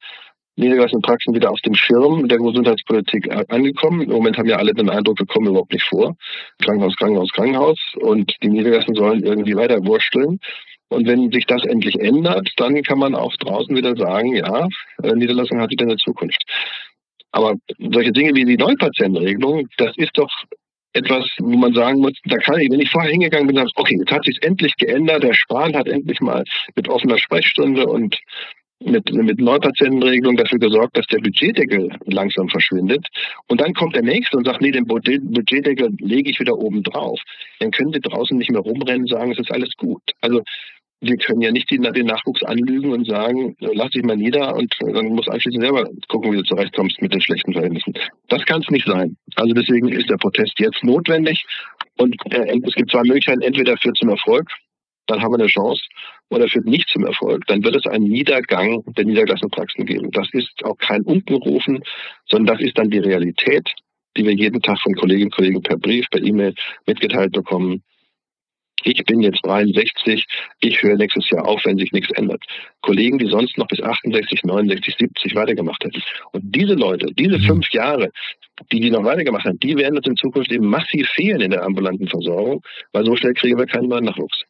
niedergelassenen 0.56 1.02
Praxen 1.02 1.34
wieder 1.34 1.50
auf 1.52 1.60
dem 1.62 1.74
Schirm 1.74 2.28
der 2.28 2.38
Gesundheitspolitik 2.38 3.28
angekommen. 3.50 4.02
Im 4.02 4.12
Moment 4.12 4.38
haben 4.38 4.50
ja 4.50 4.58
alle 4.58 4.74
den 4.74 4.90
Eindruck, 4.90 5.20
wir 5.20 5.26
kommen 5.26 5.48
überhaupt 5.48 5.74
nicht 5.74 5.86
vor. 5.86 6.16
Krankenhaus, 6.64 6.96
Krankenhaus, 6.98 7.32
Krankenhaus. 7.32 7.80
Und 8.00 8.36
die 8.44 8.50
Niedergelassenen 8.50 8.96
sollen 8.96 9.24
irgendwie 9.24 9.56
weiter 9.56 9.84
wursteln. 9.86 10.40
Und 10.92 11.08
wenn 11.08 11.32
sich 11.32 11.46
das 11.46 11.64
endlich 11.64 11.98
ändert, 12.00 12.50
dann 12.58 12.84
kann 12.84 13.00
man 13.00 13.16
auch 13.16 13.34
draußen 13.38 13.74
wieder 13.76 13.96
sagen, 13.96 14.36
ja, 14.36 14.68
äh, 15.02 15.16
Niederlassung 15.16 15.62
hat 15.62 15.72
wieder 15.72 15.86
eine 15.86 15.96
Zukunft. 15.96 16.44
Aber 17.32 17.56
solche 17.80 18.12
Dinge 18.12 18.36
wie 18.36 18.44
die 18.44 18.58
Neupatientenregelung, 18.58 19.68
das 19.78 19.96
ist 19.96 20.12
doch 20.16 20.30
etwas, 20.92 21.26
wo 21.40 21.56
man 21.56 21.74
sagen 21.74 22.00
muss, 22.00 22.12
da 22.26 22.36
kann 22.38 22.60
ich, 22.60 22.70
wenn 22.70 22.82
ich 22.82 22.92
vorher 22.92 23.12
hingegangen 23.12 23.48
bin, 23.48 23.56
sage, 23.56 23.70
okay, 23.76 23.96
jetzt 23.98 24.12
hat 24.12 24.26
sich 24.26 24.38
endlich 24.44 24.76
geändert, 24.76 25.24
der 25.24 25.34
Spahn 25.34 25.78
hat 25.78 25.88
endlich 25.88 26.20
mal 26.20 26.44
mit 26.76 26.90
offener 26.90 27.18
Sprechstunde 27.18 27.88
und 27.88 28.20
mit, 28.84 29.14
mit 29.14 29.40
Neupatientenregelung 29.40 30.36
dafür 30.36 30.60
gesorgt, 30.60 30.98
dass 30.98 31.06
der 31.08 31.20
Budgetdeckel 31.20 31.90
langsam 32.06 32.50
verschwindet. 32.50 33.08
Und 33.48 33.62
dann 33.62 33.74
kommt 33.74 33.96
der 33.96 34.04
Nächste 34.04 34.36
und 34.36 34.46
sagt, 34.46 34.60
nee, 34.60 34.72
den 34.72 34.88
Budgetdeckel 34.88 35.92
lege 36.00 36.30
ich 36.30 36.40
wieder 36.42 36.58
oben 36.58 36.84
drauf. 36.84 37.22
Dann 37.60 37.72
können 37.72 37.94
Sie 37.94 38.02
draußen 38.02 38.38
nicht 38.38 38.52
mehr 38.52 38.60
rumrennen 38.60 39.04
und 39.04 39.10
sagen, 39.10 39.32
es 39.32 39.40
ist 39.40 39.52
alles 39.52 39.72
gut. 39.78 40.02
Also 40.20 40.42
wir 41.02 41.18
können 41.18 41.42
ja 41.42 41.52
nicht 41.52 41.70
den, 41.72 41.82
Nachwuchs 41.82 42.44
anlügen 42.44 42.92
und 42.92 43.08
sagen, 43.08 43.56
lass 43.60 43.90
dich 43.90 44.04
mal 44.04 44.16
nieder 44.16 44.56
und 44.56 44.74
dann 44.80 45.08
muss 45.08 45.28
anschließend 45.28 45.64
selber 45.64 45.90
gucken, 46.08 46.32
wie 46.32 46.38
du 46.38 46.44
zurechtkommst 46.44 47.02
mit 47.02 47.12
den 47.12 47.22
schlechten 47.22 47.54
Verhältnissen. 47.54 47.94
Das 48.30 48.46
kann 48.46 48.62
es 48.62 48.70
nicht 48.70 48.88
sein. 48.88 49.18
Also 49.36 49.54
deswegen 49.54 49.90
ist 49.90 50.10
der 50.10 50.18
Protest 50.18 50.54
jetzt 50.60 50.84
notwendig 50.84 51.44
und 51.98 52.16
äh, 52.32 52.56
es 52.64 52.76
gibt 52.76 52.92
zwei 52.92 53.02
Möglichkeiten, 53.02 53.42
entweder 53.42 53.78
führt 53.78 53.98
zum 53.98 54.10
Erfolg, 54.10 54.48
dann 55.08 55.22
haben 55.22 55.32
wir 55.32 55.40
eine 55.40 55.48
Chance, 55.48 55.82
oder 56.30 56.48
führt 56.48 56.66
nicht 56.66 56.88
zum 56.90 57.06
Erfolg, 57.06 57.46
dann 57.48 57.64
wird 57.64 57.76
es 57.76 57.86
einen 57.88 58.06
Niedergang 58.06 58.84
der 58.96 59.06
niedergelassenen 59.06 59.52
Praxen 59.52 59.86
geben. 59.86 60.12
Das 60.12 60.30
ist 60.32 60.64
auch 60.64 60.78
kein 60.78 61.02
Unkenrufen, 61.02 61.84
sondern 62.30 62.56
das 62.56 62.66
ist 62.66 62.78
dann 62.78 62.90
die 62.90 63.00
Realität, 63.00 63.70
die 64.16 64.24
wir 64.24 64.34
jeden 64.34 64.62
Tag 64.62 64.80
von 64.80 64.94
Kolleginnen 64.94 65.28
und 65.28 65.36
Kollegen 65.36 65.62
per 65.64 65.78
Brief, 65.78 66.06
per 66.12 66.22
E-Mail 66.22 66.54
mitgeteilt 66.86 67.32
bekommen 67.34 67.84
ich 68.84 69.04
bin 69.06 69.22
jetzt 69.22 69.46
63, 69.46 70.26
ich 70.60 70.82
höre 70.82 70.96
nächstes 70.96 71.30
Jahr 71.30 71.48
auf, 71.48 71.62
wenn 71.66 71.78
sich 71.78 71.92
nichts 71.92 72.12
ändert. 72.18 72.44
Kollegen, 72.82 73.18
die 73.18 73.28
sonst 73.28 73.58
noch 73.58 73.68
bis 73.68 73.82
68, 73.82 74.44
69, 74.44 74.96
70 74.98 75.36
weitergemacht 75.36 75.84
hätten. 75.84 76.02
Und 76.32 76.44
diese 76.56 76.74
Leute, 76.74 77.08
diese 77.14 77.38
mhm. 77.38 77.44
fünf 77.44 77.70
Jahre, 77.72 78.12
die 78.72 78.80
die 78.80 78.92
noch 78.92 79.04
weitergemacht 79.04 79.46
haben, 79.46 79.60
die 79.60 79.76
werden 79.78 79.98
uns 79.98 80.08
in 80.08 80.16
Zukunft 80.16 80.52
eben 80.52 80.68
massiv 80.68 81.08
fehlen 81.10 81.42
in 81.42 81.52
der 81.52 81.64
ambulanten 81.64 82.08
Versorgung, 82.08 82.62
weil 82.94 83.06
so 83.06 83.16
schnell 83.16 83.34
kriegen 83.34 83.58
wir 83.58 83.66
keinen 83.66 83.90
neuen 83.90 84.06
Nachwuchs. 84.06 84.44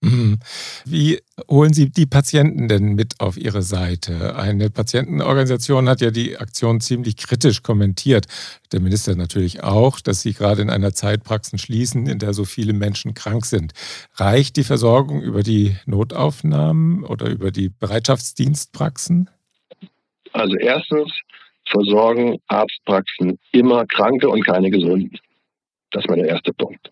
Mhm. 0.00 0.38
Wie 0.84 1.20
holen 1.48 1.72
Sie 1.72 1.90
die 1.90 2.06
Patienten 2.06 2.68
denn 2.68 2.94
mit 2.94 3.20
auf 3.20 3.36
Ihre 3.36 3.62
Seite? 3.62 4.36
Eine 4.36 4.68
Patientenorganisation 4.68 5.88
hat 5.88 6.00
ja 6.02 6.10
die 6.10 6.36
Aktion 6.36 6.80
ziemlich 6.80 7.16
kritisch 7.16 7.62
kommentiert. 7.62 8.26
Der 8.72 8.80
Minister 8.80 9.16
natürlich 9.16 9.62
auch, 9.62 10.00
dass 10.00 10.20
Sie 10.20 10.34
gerade 10.34 10.60
in 10.60 10.70
einer 10.70 10.92
Zeit 10.92 11.24
Praxen 11.24 11.58
schließen, 11.58 12.06
in 12.06 12.18
der 12.18 12.34
so 12.34 12.44
viele 12.44 12.74
Menschen 12.74 13.14
krank 13.14 13.46
sind. 13.46 13.72
Reicht 14.16 14.56
die 14.56 14.64
Versorgung 14.64 15.22
über 15.22 15.42
die 15.42 15.76
Notaufnahmen 15.86 17.04
oder 17.04 17.30
über 17.30 17.50
die 17.50 17.70
Bereitschaftsdienstpraxen? 17.70 19.30
Also 20.32 20.56
erstens 20.56 21.12
versorgen 21.66 22.38
Arztpraxen 22.48 23.38
immer 23.52 23.86
Kranke 23.86 24.28
und 24.28 24.44
keine 24.44 24.70
Gesunden. 24.70 25.16
Das 25.92 26.04
ist 26.04 26.10
mein 26.10 26.24
erster 26.24 26.52
Punkt. 26.52 26.90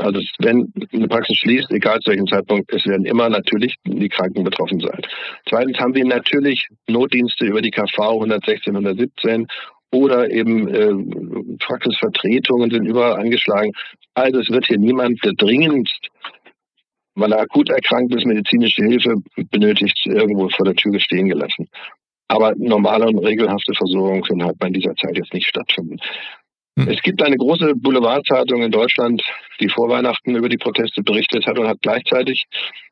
Also 0.00 0.20
wenn 0.38 0.72
eine 0.92 1.08
Praxis 1.08 1.36
schließt, 1.38 1.70
egal 1.70 2.00
zu 2.00 2.10
welchem 2.10 2.26
Zeitpunkt, 2.26 2.72
es 2.72 2.86
werden 2.86 3.04
immer 3.04 3.28
natürlich 3.28 3.74
die 3.84 4.08
Kranken 4.08 4.44
betroffen 4.44 4.80
sein. 4.80 5.00
Zweitens 5.48 5.78
haben 5.78 5.94
wir 5.94 6.04
natürlich 6.04 6.66
Notdienste 6.88 7.44
über 7.44 7.60
die 7.60 7.70
KV 7.70 7.98
116, 7.98 8.74
117 8.74 9.46
oder 9.92 10.30
eben 10.30 10.68
äh, 10.68 11.56
Praxisvertretungen 11.58 12.70
sind 12.70 12.86
überall 12.86 13.20
angeschlagen. 13.20 13.72
Also 14.14 14.40
es 14.40 14.48
wird 14.50 14.66
hier 14.66 14.78
niemand, 14.78 15.22
der 15.24 15.32
dringendst, 15.32 16.08
weil 17.14 17.32
er 17.32 17.40
akut 17.40 17.68
erkrankt 17.68 18.14
ist, 18.14 18.24
medizinische 18.24 18.82
Hilfe 18.82 19.16
benötigt, 19.50 19.98
irgendwo 20.06 20.48
vor 20.48 20.64
der 20.64 20.76
Tür 20.76 20.98
stehen 21.00 21.28
gelassen. 21.28 21.68
Aber 22.28 22.54
normale 22.56 23.06
und 23.06 23.18
regelhafte 23.18 23.74
Versorgung 23.74 24.22
können 24.22 24.44
halt 24.44 24.58
bei 24.58 24.70
dieser 24.70 24.94
Zeit 24.94 25.18
jetzt 25.18 25.34
nicht 25.34 25.48
stattfinden. 25.48 25.96
Hm. 26.78 26.88
Es 26.88 27.00
gibt 27.02 27.22
eine 27.22 27.36
große 27.36 27.74
Boulevardzeitung 27.76 28.62
in 28.62 28.70
Deutschland, 28.70 29.22
die 29.60 29.68
vor 29.68 29.88
Weihnachten 29.88 30.34
über 30.34 30.48
die 30.48 30.58
Proteste 30.58 31.02
berichtet 31.02 31.46
hat 31.46 31.58
und 31.58 31.68
hat 31.68 31.82
gleichzeitig 31.82 32.44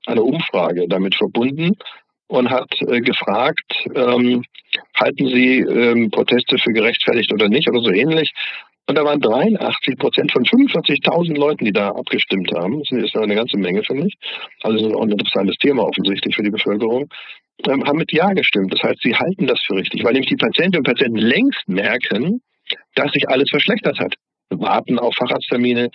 eine 0.06 0.22
Umfrage 0.22 0.86
damit 0.88 1.14
verbunden 1.14 1.76
und 2.28 2.50
hat 2.50 2.70
äh, 2.82 3.00
gefragt, 3.00 3.72
ähm, 3.94 4.44
halten 4.94 5.26
Sie 5.28 5.60
ähm, 5.60 6.10
Proteste 6.10 6.58
für 6.58 6.72
gerechtfertigt 6.72 7.32
oder 7.32 7.48
nicht 7.48 7.68
oder 7.68 7.80
so 7.80 7.90
ähnlich. 7.90 8.32
Und 8.86 8.96
da 8.96 9.04
waren 9.04 9.20
83 9.20 9.98
Prozent 9.98 10.32
von 10.32 10.44
45.000 10.44 11.36
Leuten, 11.36 11.66
die 11.66 11.72
da 11.72 11.90
abgestimmt 11.90 12.50
haben. 12.54 12.80
Das 12.80 13.04
ist 13.04 13.16
eine 13.16 13.34
ganze 13.34 13.58
Menge, 13.58 13.82
finde 13.82 14.06
ich. 14.06 14.14
Also 14.62 14.88
ist 14.88 14.94
auch 14.94 15.02
ein 15.02 15.10
interessantes 15.10 15.56
Thema 15.56 15.84
offensichtlich 15.84 16.34
für 16.34 16.42
die 16.42 16.50
Bevölkerung. 16.50 17.06
Ähm, 17.66 17.84
haben 17.84 17.98
mit 17.98 18.12
Ja 18.12 18.32
gestimmt. 18.32 18.72
Das 18.72 18.82
heißt, 18.82 19.00
sie 19.02 19.14
halten 19.14 19.46
das 19.46 19.60
für 19.66 19.74
richtig, 19.74 20.04
weil 20.04 20.12
nämlich 20.12 20.30
die 20.30 20.36
Patientinnen 20.36 20.78
und 20.78 20.86
Patienten 20.86 21.18
längst 21.18 21.68
merken, 21.68 22.40
dass 22.94 23.12
sich 23.12 23.28
alles 23.28 23.50
verschlechtert 23.50 23.98
hat. 23.98 24.14
Warten 24.50 24.98
auf 24.98 25.14
Facharzttermine, 25.14 25.90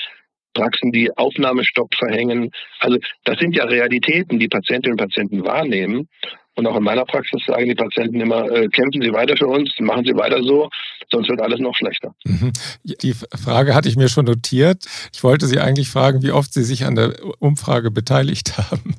Praxen, 0.54 0.92
die 0.92 1.10
Aufnahmestopp 1.16 1.94
verhängen. 1.96 2.52
Also 2.80 2.98
das 3.24 3.40
sind 3.40 3.56
ja 3.56 3.66
Realitäten, 3.66 4.40
die 4.40 4.48
Patientinnen 4.48 4.94
und 4.94 5.06
Patienten 5.06 5.44
wahrnehmen. 5.44 6.08
Und 6.56 6.68
auch 6.68 6.78
in 6.78 6.84
meiner 6.84 7.06
Praxis 7.06 7.42
sagen 7.48 7.68
die 7.68 7.76
Patienten 7.76 8.22
immer, 8.22 8.46
äh, 8.52 8.68
kämpfen 8.68 9.02
Sie 9.02 9.12
weiter 9.12 9.36
für 9.36 9.48
uns, 9.48 9.74
machen 9.80 10.06
Sie 10.06 10.16
weiter 10.16 10.44
so, 10.44 10.70
sonst 11.12 11.30
wird 11.30 11.42
alles 11.42 11.60
noch 11.60 11.76
schlechter. 11.76 12.14
Mhm. 12.26 12.54
Die 12.84 13.14
Frage 13.14 13.74
hatte 13.74 13.90
ich 13.90 13.96
mir 13.96 14.08
schon 14.08 14.26
notiert. 14.26 14.86
Ich 15.14 15.24
wollte 15.24 15.48
Sie 15.48 15.60
eigentlich 15.60 15.90
fragen, 15.90 16.22
wie 16.22 16.32
oft 16.32 16.54
Sie 16.54 16.64
sich 16.64 16.86
an 16.86 16.94
der 16.96 17.16
Umfrage 17.40 17.90
beteiligt 17.90 18.58
haben. 18.58 18.96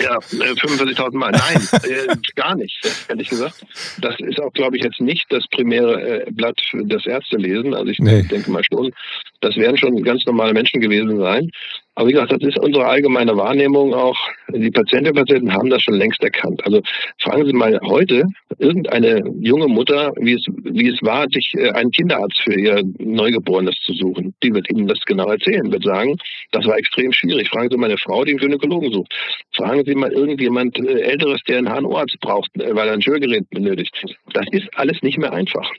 Ja, 0.00 0.18
45.000 0.18 1.12
äh, 1.12 1.16
Mal. 1.16 1.30
Nein, 1.30 1.68
äh, 1.84 2.16
gar 2.34 2.56
nicht, 2.56 2.76
ehrlich 3.08 3.28
gesagt. 3.28 3.64
Das 3.98 4.14
ist 4.18 4.40
auch, 4.40 4.52
glaube 4.52 4.76
ich, 4.76 4.82
jetzt 4.82 5.00
nicht 5.00 5.26
das 5.30 5.46
primäre 5.48 6.26
äh, 6.26 6.30
Blatt 6.30 6.60
für 6.70 6.84
das 6.84 7.06
Ärztelesen. 7.06 7.74
Also 7.74 7.86
ich 7.86 7.98
nee. 7.98 8.22
denke 8.22 8.50
mal 8.50 8.64
schon, 8.64 8.92
das 9.40 9.56
werden 9.56 9.76
schon 9.76 10.02
ganz 10.02 10.24
normale 10.26 10.52
Menschen 10.52 10.80
gewesen 10.80 11.18
sein. 11.18 11.50
Aber 11.94 12.08
wie 12.08 12.12
gesagt, 12.12 12.32
das 12.32 12.42
ist 12.42 12.58
unsere 12.58 12.86
allgemeine 12.86 13.36
Wahrnehmung 13.36 13.92
auch. 13.92 14.16
Die 14.48 14.70
Patientinnen 14.70 15.16
und 15.16 15.26
Patienten 15.26 15.52
haben 15.52 15.68
das 15.68 15.82
schon 15.82 15.94
längst 15.94 16.22
erkannt. 16.22 16.64
Also 16.64 16.80
fragen 17.18 17.44
Sie 17.44 17.52
mal 17.52 17.78
heute 17.82 18.24
irgendeine 18.58 19.22
junge 19.40 19.68
Mutter, 19.68 20.12
wie 20.18 20.32
es, 20.32 20.44
wie 20.64 20.88
es 20.88 21.02
war, 21.02 21.26
sich 21.30 21.52
äh, 21.54 21.70
einen 21.70 21.90
Kinderarzt 21.90 22.40
für 22.40 22.58
ihr 22.58 22.82
Neugeborenes 22.98 23.74
zu 23.84 23.92
suchen. 23.92 24.34
Die 24.42 24.54
wird 24.54 24.70
Ihnen 24.70 24.86
das 24.86 25.00
genau 25.04 25.28
erzählen, 25.28 25.70
wird 25.70 25.84
sagen, 25.84 26.16
das 26.52 26.66
war 26.66 26.78
extrem 26.78 27.12
schwierig. 27.12 27.50
Fragen 27.50 27.68
Sie 27.70 27.76
mal 27.76 27.86
eine 27.86 27.98
Frau, 27.98 28.24
die 28.24 28.30
einen 28.32 28.40
Gynäkologen 28.40 28.92
sucht. 28.92 29.12
Fragen 29.54 29.84
Sie 29.84 29.94
mal 29.94 30.12
irgendjemand 30.12 30.78
äh, 30.78 31.00
Älteres, 31.00 31.42
der 31.46 31.58
einen 31.58 31.68
HNO-Arzt 31.68 32.18
braucht, 32.20 32.50
äh, 32.56 32.74
weil 32.74 32.88
er 32.88 32.94
ein 32.94 33.02
Schürgerät 33.02 33.48
benötigt. 33.50 34.02
Das 34.32 34.46
ist 34.50 34.68
alles 34.76 35.02
nicht 35.02 35.18
mehr 35.18 35.32
einfach. 35.32 35.70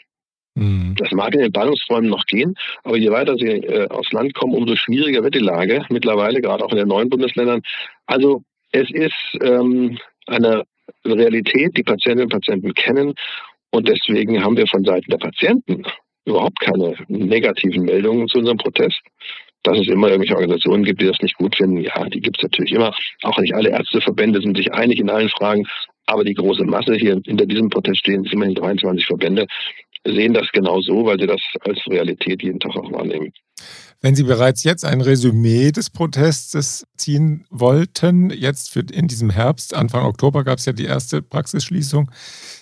Mhm. 0.55 0.95
Das 0.97 1.11
mag 1.11 1.33
in 1.33 1.41
den 1.41 1.51
Ballungsräumen 1.51 2.09
noch 2.09 2.25
gehen, 2.25 2.55
aber 2.83 2.97
je 2.97 3.11
weiter 3.11 3.35
sie 3.35 3.47
äh, 3.47 3.87
aufs 3.89 4.11
Land 4.11 4.33
kommen, 4.35 4.53
umso 4.53 4.75
schwieriger 4.75 5.23
wird 5.23 5.35
die 5.35 5.39
Lage 5.39 5.85
mittlerweile, 5.89 6.41
gerade 6.41 6.63
auch 6.63 6.71
in 6.71 6.77
den 6.77 6.87
neuen 6.87 7.09
Bundesländern. 7.09 7.61
Also 8.05 8.43
es 8.71 8.89
ist 8.91 9.37
ähm, 9.41 9.97
eine 10.27 10.63
Realität, 11.05 11.75
die 11.77 11.83
Patientinnen 11.83 12.25
und 12.25 12.31
Patienten 12.31 12.73
kennen 12.73 13.13
und 13.71 13.87
deswegen 13.87 14.43
haben 14.43 14.57
wir 14.57 14.67
von 14.67 14.83
Seiten 14.83 15.09
der 15.09 15.17
Patienten 15.17 15.83
überhaupt 16.25 16.59
keine 16.59 16.95
negativen 17.07 17.85
Meldungen 17.85 18.27
zu 18.27 18.39
unserem 18.39 18.57
Protest. 18.57 19.01
Dass 19.63 19.79
es 19.79 19.87
immer 19.87 20.09
irgendwelche 20.09 20.35
Organisationen 20.35 20.83
gibt, 20.83 21.01
die 21.01 21.07
das 21.07 21.21
nicht 21.21 21.37
gut 21.37 21.55
finden, 21.55 21.77
ja, 21.77 22.03
die 22.09 22.19
gibt 22.19 22.37
es 22.37 22.43
natürlich 22.43 22.73
immer. 22.73 22.93
Auch 23.21 23.39
nicht 23.39 23.55
alle 23.55 23.69
Ärzteverbände 23.69 24.41
sind 24.41 24.57
sich 24.57 24.73
einig 24.73 24.99
in 24.99 25.09
allen 25.09 25.29
Fragen, 25.29 25.65
aber 26.05 26.25
die 26.25 26.33
große 26.33 26.65
Masse 26.65 26.95
hier 26.95 27.21
hinter 27.25 27.45
diesem 27.45 27.69
Protest 27.69 27.99
stehen, 27.99 28.25
immerhin 28.25 28.55
23 28.55 29.05
Verbände, 29.05 29.47
sehen 30.05 30.33
das 30.33 30.47
genau 30.51 30.81
so, 30.81 31.05
weil 31.05 31.19
sie 31.19 31.27
das 31.27 31.41
als 31.61 31.79
Realität 31.87 32.41
jeden 32.43 32.59
Tag 32.59 32.75
auch 32.75 32.91
wahrnehmen. 32.91 33.31
Wenn 34.01 34.15
Sie 34.15 34.23
bereits 34.23 34.65
jetzt 34.65 34.83
ein 34.83 34.99
Resümee 34.99 35.71
des 35.71 35.89
Protestes 35.89 36.85
ziehen 36.97 37.45
wollten, 37.49 38.31
jetzt 38.31 38.75
in 38.75 39.07
diesem 39.07 39.29
Herbst, 39.29 39.73
Anfang 39.73 40.05
Oktober 40.05 40.43
gab 40.43 40.57
es 40.57 40.65
ja 40.65 40.73
die 40.73 40.83
erste 40.83 41.21
Praxisschließung, 41.21 42.11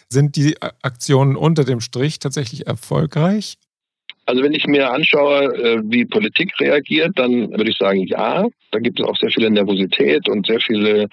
sind 0.08 0.36
die 0.36 0.56
Aktionen 0.84 1.36
unter 1.36 1.64
dem 1.64 1.80
Strich 1.80 2.20
tatsächlich 2.20 2.68
erfolgreich? 2.68 3.56
Also 4.28 4.44
wenn 4.44 4.54
ich 4.54 4.68
mir 4.68 4.92
anschaue, 4.92 5.46
äh, 5.46 5.82
wie 5.84 6.06
Politik 6.06 6.52
reagiert, 6.60 7.14
dann 7.16 7.50
würde 7.50 7.72
ich 7.72 7.78
sagen, 7.78 8.06
ja, 8.06 8.46
da 8.70 8.80
gibt 8.80 9.00
es 9.00 9.06
auch 9.06 9.18
sehr 9.18 9.32
viele 9.32 9.50
Nervosität 9.50 10.30
und 10.30 10.46
sehr 10.46 10.60
viele 10.60 11.08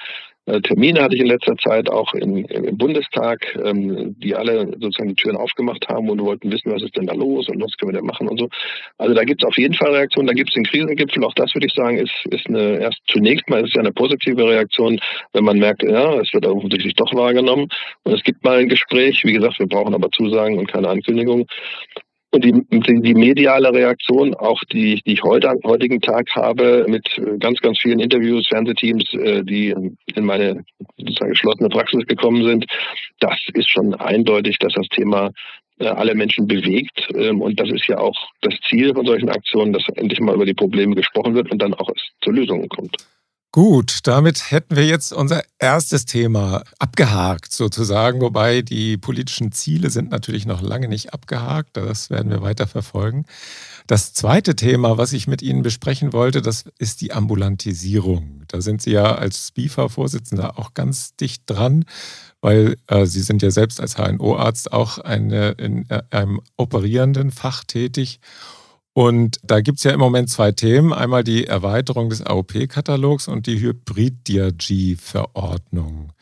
Termine 0.63 1.03
hatte 1.03 1.15
ich 1.15 1.21
in 1.21 1.29
letzter 1.29 1.57
Zeit 1.57 1.91
auch 1.91 2.15
in, 2.15 2.45
im 2.47 2.79
Bundestag, 2.79 3.41
ähm, 3.65 4.17
die 4.19 4.35
alle 4.35 4.67
sozusagen 4.81 5.11
die 5.11 5.15
Türen 5.15 5.37
aufgemacht 5.37 5.89
haben 5.89 6.09
und 6.09 6.21
wollten 6.21 6.51
wissen, 6.51 6.73
was 6.73 6.83
ist 6.83 6.97
denn 6.97 7.07
da 7.07 7.15
los 7.15 7.49
und 7.49 7.63
was 7.63 7.77
können 7.77 7.93
wir 7.93 7.99
denn 7.99 8.07
machen 8.07 8.29
und 8.29 8.41
so. 8.41 8.49
Also 8.97 9.15
da 9.15 9.25
gibt 9.25 9.43
es 9.43 9.49
auf 9.49 9.57
jeden 9.59 9.75
Fall 9.75 9.95
Reaktionen. 9.95 10.27
Da 10.27 10.33
gibt 10.33 10.51
es 10.51 10.55
den 10.55 10.65
Krisengipfel. 10.65 11.25
Auch 11.25 11.35
das 11.35 11.55
würde 11.55 11.67
ich 11.67 11.75
sagen, 11.75 11.99
ist, 11.99 12.15
ist 12.31 12.47
eine 12.49 12.79
erst 12.79 13.01
zunächst 13.07 13.49
mal 13.49 13.65
ist 13.65 13.75
ja 13.75 13.81
eine 13.81 13.93
positive 13.93 14.43
Reaktion, 14.45 15.01
wenn 15.33 15.45
man 15.45 15.59
merkt, 15.59 15.83
ja, 15.83 16.15
es 16.21 16.33
wird 16.33 16.47
offensichtlich 16.47 16.95
doch 16.95 17.13
wahrgenommen 17.15 17.69
und 18.05 18.13
es 18.15 18.23
gibt 18.23 18.43
mal 18.45 18.59
ein 18.59 18.69
Gespräch. 18.69 19.23
Wie 19.25 19.33
gesagt, 19.33 19.59
wir 19.59 19.67
brauchen 19.67 19.95
aber 19.95 20.11
Zusagen 20.11 20.59
und 20.59 20.71
keine 20.71 20.89
Ankündigung. 20.89 21.47
Und 22.31 22.45
die, 22.45 22.53
die, 23.01 23.15
mediale 23.15 23.73
Reaktion, 23.73 24.35
auch 24.35 24.61
die, 24.71 25.01
die 25.07 25.15
ich 25.15 25.23
heute 25.23 25.49
am 25.49 25.61
heutigen 25.65 26.01
Tag 26.01 26.29
habe, 26.37 26.85
mit 26.87 27.07
äh, 27.17 27.39
ganz, 27.39 27.59
ganz 27.61 27.79
vielen 27.79 28.01
Interviews, 28.01 28.47
Fernsehteams, 28.49 29.15
äh, 29.15 29.43
die 29.43 29.75
in 30.15 30.25
meine 30.25 30.63
sozusagen 30.99 31.31
geschlossene 31.31 31.71
Praxis 31.71 32.07
gekommen 32.07 32.45
sind, 32.45 32.67
das 33.21 33.39
ist 33.55 33.71
schon 33.71 33.95
eindeutig, 33.95 34.59
dass 34.59 34.75
das 34.75 34.89
Thema 34.89 35.31
äh, 35.79 35.87
alle 35.87 36.15
Menschen 36.15 36.47
bewegt. 36.47 37.09
Ähm, 37.15 37.41
und 37.41 37.59
das 37.59 37.71
ist 37.71 37.87
ja 37.87 37.99
auch 37.99 38.17
das 38.43 38.55
Ziel 38.69 38.93
von 38.95 39.07
solchen 39.07 39.31
Aktionen, 39.31 39.73
dass 39.73 39.89
endlich 39.95 40.21
mal 40.21 40.35
über 40.35 40.45
die 40.45 40.55
Probleme 40.55 40.95
gesprochen 40.95 41.35
wird 41.35 41.51
und 41.51 41.63
dann 41.63 41.73
auch 41.73 41.89
es 41.89 42.03
zu 42.21 42.31
Lösungen 42.31 42.69
kommt. 42.69 42.95
Gut, 43.51 44.01
damit 44.03 44.51
hätten 44.51 44.77
wir 44.77 44.85
jetzt 44.85 45.11
unser 45.11 45.43
erstes 45.59 46.05
Thema 46.05 46.65
abgehakt 46.79 47.51
sozusagen, 47.51 48.21
wobei 48.21 48.61
die 48.61 48.99
politischen 48.99 49.53
Ziele 49.53 49.89
sind 49.89 50.11
natürlich 50.11 50.45
noch 50.45 50.61
lange 50.61 50.87
nicht 50.87 51.15
abgehakt, 51.15 51.79
das 51.79 52.11
werden 52.11 52.31
wir 52.31 52.43
weiter 52.43 52.67
verfolgen. 52.67 53.25
Das 53.87 54.13
zweite 54.13 54.55
Thema, 54.55 54.99
was 54.99 55.15
ich 55.15 55.27
mit 55.29 55.41
Ihnen 55.41 55.63
besprechen 55.63 56.13
wollte, 56.13 56.43
das 56.43 56.67
ist 56.79 57.01
die 57.01 57.15
Ambulantisierung. 57.15 58.43
Da 58.49 58.61
sind 58.61 58.83
Sie 58.83 58.91
ja 58.91 59.15
als 59.15 59.51
BIFA-Vorsitzender 59.53 60.59
auch 60.59 60.75
ganz 60.75 61.17
dicht 61.17 61.45
dran, 61.47 61.87
weil 62.43 62.77
äh, 62.87 63.07
Sie 63.07 63.23
sind 63.23 63.41
ja 63.41 63.51
selbst 63.51 63.81
als 63.81 63.97
HNO-Arzt 63.97 64.73
auch 64.73 64.99
eine, 64.99 65.53
in 65.53 65.89
äh, 65.89 66.03
einem 66.11 66.43
operierenden 66.59 67.31
Fach 67.31 67.65
tätig. 67.65 68.21
Und 68.99 69.39
da 69.45 69.61
gibt 69.61 69.79
es 69.79 69.85
ja 69.85 69.93
im 69.93 70.01
Moment 70.01 70.29
zwei 70.29 70.51
Themen. 70.51 70.93
Einmal 70.93 71.23
die 71.23 71.45
Erweiterung 71.45 72.09
des 72.09 72.27
AOP-Katalogs 72.27 73.29
und 73.29 73.47
die 73.47 73.61
Hybrid-DRG-Verordnung. 73.61 76.13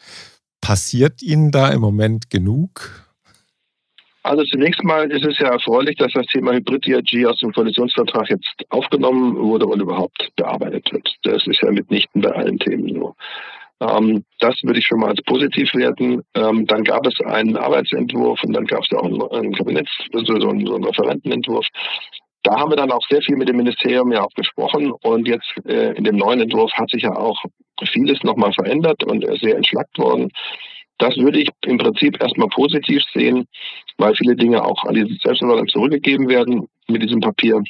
Passiert 0.60 1.22
Ihnen 1.22 1.50
da 1.50 1.70
im 1.70 1.80
Moment 1.80 2.28
genug? 2.28 3.06
Also 4.24 4.44
zunächst 4.44 4.84
mal 4.84 5.10
ist 5.10 5.24
es 5.24 5.38
ja 5.38 5.52
erfreulich, 5.52 5.96
dass 5.96 6.12
das 6.12 6.26
Thema 6.26 6.52
Hybrid-DRG 6.52 7.24
aus 7.24 7.38
dem 7.38 7.54
Koalitionsvertrag 7.54 8.28
jetzt 8.28 8.54
aufgenommen 8.68 9.38
wurde 9.38 9.64
und 9.64 9.80
überhaupt 9.80 10.28
bearbeitet 10.36 10.92
wird. 10.92 11.08
Das 11.22 11.46
ist 11.46 11.62
ja 11.62 11.70
mitnichten 11.70 12.20
bei 12.20 12.32
allen 12.32 12.58
Themen 12.58 12.94
so. 12.94 13.14
Ähm, 13.80 14.22
das 14.40 14.54
würde 14.62 14.80
ich 14.80 14.86
schon 14.86 15.00
mal 15.00 15.08
als 15.08 15.22
positiv 15.22 15.74
werten. 15.74 16.22
Ähm, 16.34 16.66
dann 16.66 16.84
gab 16.84 17.06
es 17.06 17.18
einen 17.24 17.56
Arbeitsentwurf 17.56 18.44
und 18.44 18.52
dann 18.52 18.66
gab 18.66 18.82
es 18.82 18.90
ja 18.90 18.98
auch 18.98 19.32
einen 19.32 19.54
Kabinetts-, 19.54 20.10
also 20.12 20.38
so 20.38 20.50
einen, 20.50 20.66
so 20.66 20.74
einen 20.74 20.84
Referentenentwurf. 20.84 21.66
Da 22.46 22.60
haben 22.60 22.70
wir 22.70 22.76
dann 22.76 22.92
auch 22.92 23.04
sehr 23.10 23.20
viel 23.22 23.34
mit 23.34 23.48
dem 23.48 23.56
Ministerium 23.56 24.12
ja 24.12 24.22
auch 24.22 24.32
gesprochen 24.36 24.92
und 25.02 25.26
jetzt 25.26 25.52
äh, 25.64 25.94
in 25.94 26.04
dem 26.04 26.16
neuen 26.16 26.40
Entwurf 26.40 26.70
hat 26.74 26.88
sich 26.90 27.02
ja 27.02 27.10
auch 27.10 27.36
vieles 27.90 28.22
nochmal 28.22 28.52
verändert 28.52 29.02
und 29.02 29.24
sehr 29.40 29.56
entschlackt 29.56 29.98
worden. 29.98 30.30
Das 30.98 31.16
würde 31.16 31.40
ich 31.40 31.50
im 31.64 31.76
Prinzip 31.76 32.22
erstmal 32.22 32.48
positiv 32.48 33.02
sehen, 33.12 33.48
weil 33.98 34.14
viele 34.14 34.36
Dinge 34.36 34.64
auch 34.64 34.84
an 34.84 34.94
die 34.94 35.18
Selbstverwaltung 35.24 35.66
zurückgegeben 35.66 36.28
werden 36.28 36.68
mit 36.86 37.02
diesem 37.02 37.20
Papier. 37.20 37.60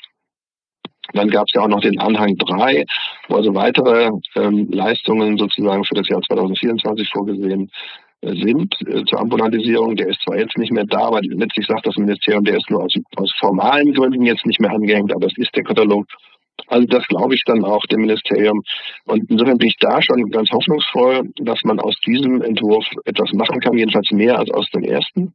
Dann 1.15 1.31
gab 1.31 1.47
es 1.47 1.55
ja 1.55 1.63
auch 1.63 1.69
noch 1.69 1.81
den 1.81 1.99
Anhang 1.99 2.37
3, 2.37 2.85
wo 3.29 3.37
also 3.37 3.55
weitere 3.55 4.11
ähm, 4.35 4.69
Leistungen 4.71 5.39
sozusagen 5.39 5.85
für 5.85 5.95
das 5.95 6.09
Jahr 6.09 6.21
2024 6.21 7.09
vorgesehen 7.09 7.71
sind 8.23 8.75
äh, 8.87 9.05
zur 9.05 9.21
Ambulantisierung. 9.21 9.97
Der 9.97 10.09
ist 10.09 10.21
zwar 10.23 10.39
jetzt 10.39 10.57
nicht 10.59 10.73
mehr 10.73 10.85
da, 10.87 11.07
aber 11.07 11.21
letztlich 11.23 11.67
sagt 11.67 11.87
das 11.87 11.97
Ministerium, 11.97 12.45
der 12.45 12.57
ist 12.57 12.71
nur 12.71 12.83
aus, 12.83 12.95
aus 13.17 13.33
formalen 13.39 13.93
Gründen 13.93 14.25
jetzt 14.25 14.47
nicht 14.47 14.61
mehr 14.61 14.73
angehängt, 14.73 15.15
aber 15.15 15.27
es 15.27 15.37
ist 15.37 15.55
der 15.55 15.65
Katalog. 15.65 16.07
Also 16.69 16.87
das 16.87 17.07
glaube 17.07 17.35
ich 17.35 17.43
dann 17.45 17.65
auch 17.65 17.85
dem 17.87 18.01
Ministerium. 18.01 18.63
Und 19.05 19.31
insofern 19.31 19.59
bin 19.59 19.69
ich 19.69 19.77
da 19.79 20.01
schon 20.03 20.31
ganz 20.31 20.51
hoffnungsvoll, 20.51 21.31
dass 21.37 21.61
man 21.65 21.79
aus 21.79 21.95
diesem 22.07 22.43
Entwurf 22.43 22.87
etwas 23.05 23.31
machen 23.35 23.61
kann, 23.61 23.77
jedenfalls 23.77 24.11
mehr 24.11 24.39
als 24.39 24.51
aus 24.51 24.69
dem 24.71 24.83
ersten. 24.83 25.35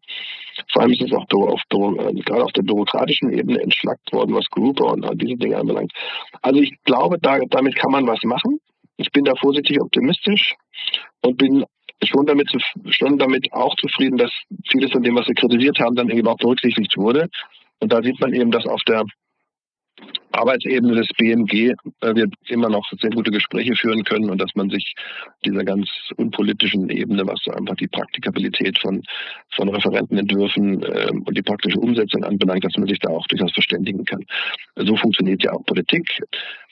Vor 0.73 0.81
allem 0.81 0.91
ist 0.91 1.01
es 1.01 1.13
auch 1.13 1.25
auf, 1.31 1.61
äh, 1.71 2.13
gerade 2.21 2.43
auf 2.43 2.51
der 2.51 2.63
bürokratischen 2.63 3.31
Ebene 3.31 3.61
entschlackt 3.61 4.11
worden, 4.11 4.35
was 4.35 4.49
Grouper 4.49 4.91
und 4.91 5.05
all 5.05 5.15
diese 5.15 5.35
Dinge 5.35 5.57
anbelangt. 5.57 5.93
Also 6.41 6.59
ich 6.59 6.73
glaube, 6.83 7.17
da, 7.21 7.39
damit 7.49 7.75
kann 7.75 7.91
man 7.91 8.07
was 8.07 8.23
machen. 8.23 8.59
Ich 8.97 9.11
bin 9.11 9.23
da 9.23 9.33
vorsichtig 9.35 9.81
optimistisch 9.81 10.55
und 11.21 11.37
bin 11.37 11.63
schon 12.03 12.25
damit, 12.25 12.51
schon 12.89 13.17
damit 13.17 13.51
auch 13.53 13.75
zufrieden, 13.75 14.17
dass 14.17 14.31
vieles 14.69 14.91
von 14.91 15.03
dem, 15.03 15.15
was 15.15 15.27
wir 15.27 15.35
kritisiert 15.35 15.79
haben, 15.79 15.95
dann 15.95 16.09
eben 16.09 16.27
auch 16.27 16.37
berücksichtigt 16.37 16.97
wurde. 16.97 17.29
Und 17.79 17.91
da 17.91 18.01
sieht 18.01 18.19
man 18.19 18.33
eben, 18.33 18.51
dass 18.51 18.65
auf 18.65 18.81
der 18.83 19.03
Arbeitsebene 20.31 20.95
des 20.95 21.07
BMG 21.17 21.73
äh, 22.01 22.15
wir 22.15 22.27
immer 22.47 22.69
noch 22.69 22.83
sehr 22.99 23.09
gute 23.09 23.31
Gespräche 23.31 23.75
führen 23.75 24.03
können 24.03 24.29
und 24.29 24.39
dass 24.39 24.51
man 24.55 24.69
sich 24.69 24.93
dieser 25.45 25.63
ganz 25.63 25.89
unpolitischen 26.17 26.89
Ebene, 26.89 27.25
was 27.27 27.39
einfach 27.55 27.75
die 27.75 27.87
Praktikabilität 27.87 28.79
von, 28.79 29.03
von 29.55 29.69
Referentenentwürfen 29.69 30.83
äh, 30.83 31.11
und 31.11 31.37
die 31.37 31.41
praktische 31.41 31.79
Umsetzung 31.79 32.23
anbelangt, 32.23 32.63
dass 32.63 32.77
man 32.77 32.87
sich 32.87 32.99
da 32.99 33.09
auch 33.09 33.27
durchaus 33.27 33.51
verständigen 33.51 34.05
kann. 34.05 34.25
So 34.75 34.95
funktioniert 34.95 35.43
ja 35.43 35.51
auch 35.51 35.65
Politik. 35.65 36.07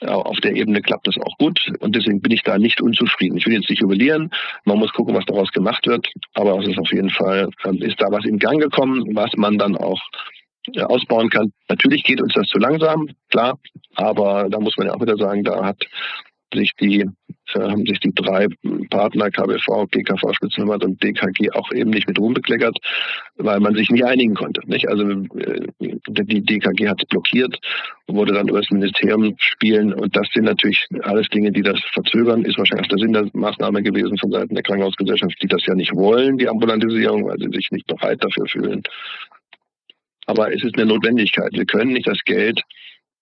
Auf 0.02 0.40
der 0.40 0.56
Ebene 0.56 0.82
klappt 0.82 1.08
das 1.08 1.18
auch 1.18 1.38
gut 1.38 1.60
und 1.82 1.94
deswegen 1.96 2.22
bin 2.22 2.32
ich 2.32 2.44
da 2.44 2.58
nicht 2.58 2.82
unzufrieden. 2.82 3.38
Ich 3.38 3.46
will 3.46 3.54
jetzt 3.54 3.70
nicht 3.70 3.82
jubilieren, 3.82 4.32
man 4.64 4.80
muss 4.80 4.94
gucken, 4.94 5.14
was 5.14 5.26
daraus 5.26 5.52
gemacht 5.52 5.86
wird, 5.88 6.08
aber 6.36 6.58
es 6.60 6.70
ist 6.70 6.80
auf 6.80 6.92
jeden 6.92 7.10
Fall, 7.10 7.50
äh, 7.66 7.86
ist 7.86 8.02
da 8.02 8.10
was 8.10 8.26
in 8.26 8.40
Gang 8.40 8.62
gekommen, 8.62 9.16
was 9.16 9.32
man 9.36 9.58
dann 9.58 9.76
auch 9.76 10.00
ausbauen 10.82 11.30
kann. 11.30 11.52
Natürlich 11.68 12.04
geht 12.04 12.22
uns 12.22 12.34
das 12.34 12.48
zu 12.48 12.60
langsam, 12.60 13.10
klar, 13.30 13.58
aber 13.96 14.48
da 14.50 14.60
muss 14.60 14.76
man 14.78 14.88
ja 14.88 14.94
auch 14.94 15.02
wieder 15.02 15.18
sagen, 15.18 15.44
da 15.44 15.66
hat 15.66 15.84
sich 16.54 16.72
die 16.80 17.02
äh, 17.54 17.60
haben 17.60 17.86
sich 17.86 18.00
die 18.00 18.14
drei 18.14 18.48
Partner 18.90 19.30
KBV, 19.30 19.88
GKV 19.92 20.34
Spitzenverband 20.34 20.84
und 20.84 21.04
DKG 21.04 21.52
auch 21.52 21.72
eben 21.72 21.90
nicht 21.90 22.08
mit 22.08 22.20
Ruhm 22.20 22.34
bekleckert, 22.34 22.78
weil 23.38 23.60
man 23.60 23.76
sich 23.76 23.90
nicht 23.90 24.06
einigen 24.06 24.36
konnte. 24.36 24.62
Nicht? 24.66 24.88
Also 24.88 25.04
äh, 25.04 25.68
die 25.80 26.42
DKG 26.44 26.88
hat 26.88 27.02
es 27.02 27.08
blockiert, 27.08 27.58
wurde 28.08 28.34
dann 28.34 28.48
über 28.48 28.60
das 28.60 28.70
Ministerium 28.72 29.36
spielen 29.38 29.94
und 29.94 30.16
das 30.16 30.28
sind 30.34 30.46
natürlich 30.46 30.86
alles 31.04 31.28
Dinge, 31.30 31.52
die 31.52 31.62
das 31.62 31.80
verzögern, 31.94 32.44
ist 32.44 32.58
wahrscheinlich 32.58 32.86
auch 32.86 32.96
der 32.96 33.00
Sinn 33.00 33.14
der 33.14 33.30
Maßnahme 33.34 33.82
gewesen 33.82 34.18
von 34.18 34.32
Seiten 34.32 34.54
der 34.54 34.64
Krankenhausgesellschaft, 34.64 35.42
die 35.42 35.48
das 35.48 35.66
ja 35.66 35.76
nicht 35.76 35.96
wollen, 35.96 36.38
die 36.38 36.50
Ambulantisierung, 36.50 37.26
weil 37.26 37.38
sie 37.40 37.50
sich 37.52 37.70
nicht 37.72 37.88
bereit 37.88 38.24
dafür 38.24 38.48
fühlen. 38.48 38.84
Aber 40.30 40.54
es 40.54 40.64
ist 40.64 40.78
eine 40.78 40.86
Notwendigkeit. 40.86 41.50
Wir 41.54 41.66
können 41.66 41.94
nicht 41.94 42.08
das 42.08 42.20
Geld, 42.24 42.62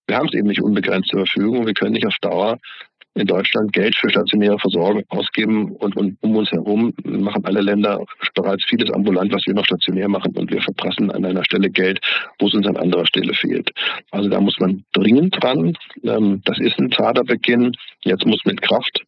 wir 0.08 0.18
haben 0.18 0.28
es 0.28 0.34
eben 0.34 0.50
nicht 0.50 0.62
unbegrenzt 0.62 1.10
zur 1.10 1.26
Verfügung, 1.26 1.66
wir 1.66 1.74
können 1.74 1.94
nicht 1.94 2.06
auf 2.06 2.18
Dauer 2.22 2.58
in 3.14 3.26
Deutschland 3.26 3.72
Geld 3.72 3.96
für 3.96 4.10
stationäre 4.10 4.60
Versorgung 4.60 5.04
ausgeben 5.08 5.72
und, 5.78 5.96
und 5.96 6.18
um 6.22 6.36
uns 6.36 6.52
herum 6.52 6.94
machen 7.06 7.46
alle 7.46 7.62
Länder 7.62 8.04
bereits 8.36 8.66
vieles 8.66 8.92
ambulant, 8.92 9.32
was 9.32 9.42
wir 9.48 9.54
noch 9.54 9.64
stationär 9.64 10.10
machen 10.10 10.36
und 10.36 10.52
wir 10.52 10.62
verprassen 10.62 11.10
an 11.10 11.24
einer 11.24 11.46
Stelle 11.46 11.70
Geld, 11.70 12.02
wo 12.40 12.48
es 12.48 12.54
uns 12.54 12.68
an 12.68 12.76
anderer 12.76 13.06
Stelle 13.06 13.34
fehlt. 13.34 13.72
Also 14.12 14.30
da 14.30 14.42
muss 14.42 14.60
man 14.60 14.84
dringend 14.92 15.42
dran. 15.42 15.78
Ähm, 16.04 16.42
das 16.44 16.60
ist 16.60 16.78
ein 16.78 16.92
zarter 16.92 17.24
Beginn. 17.24 17.72
Jetzt 18.04 18.26
muss 18.26 18.44
mit 18.44 18.62
Kraft 18.62 19.02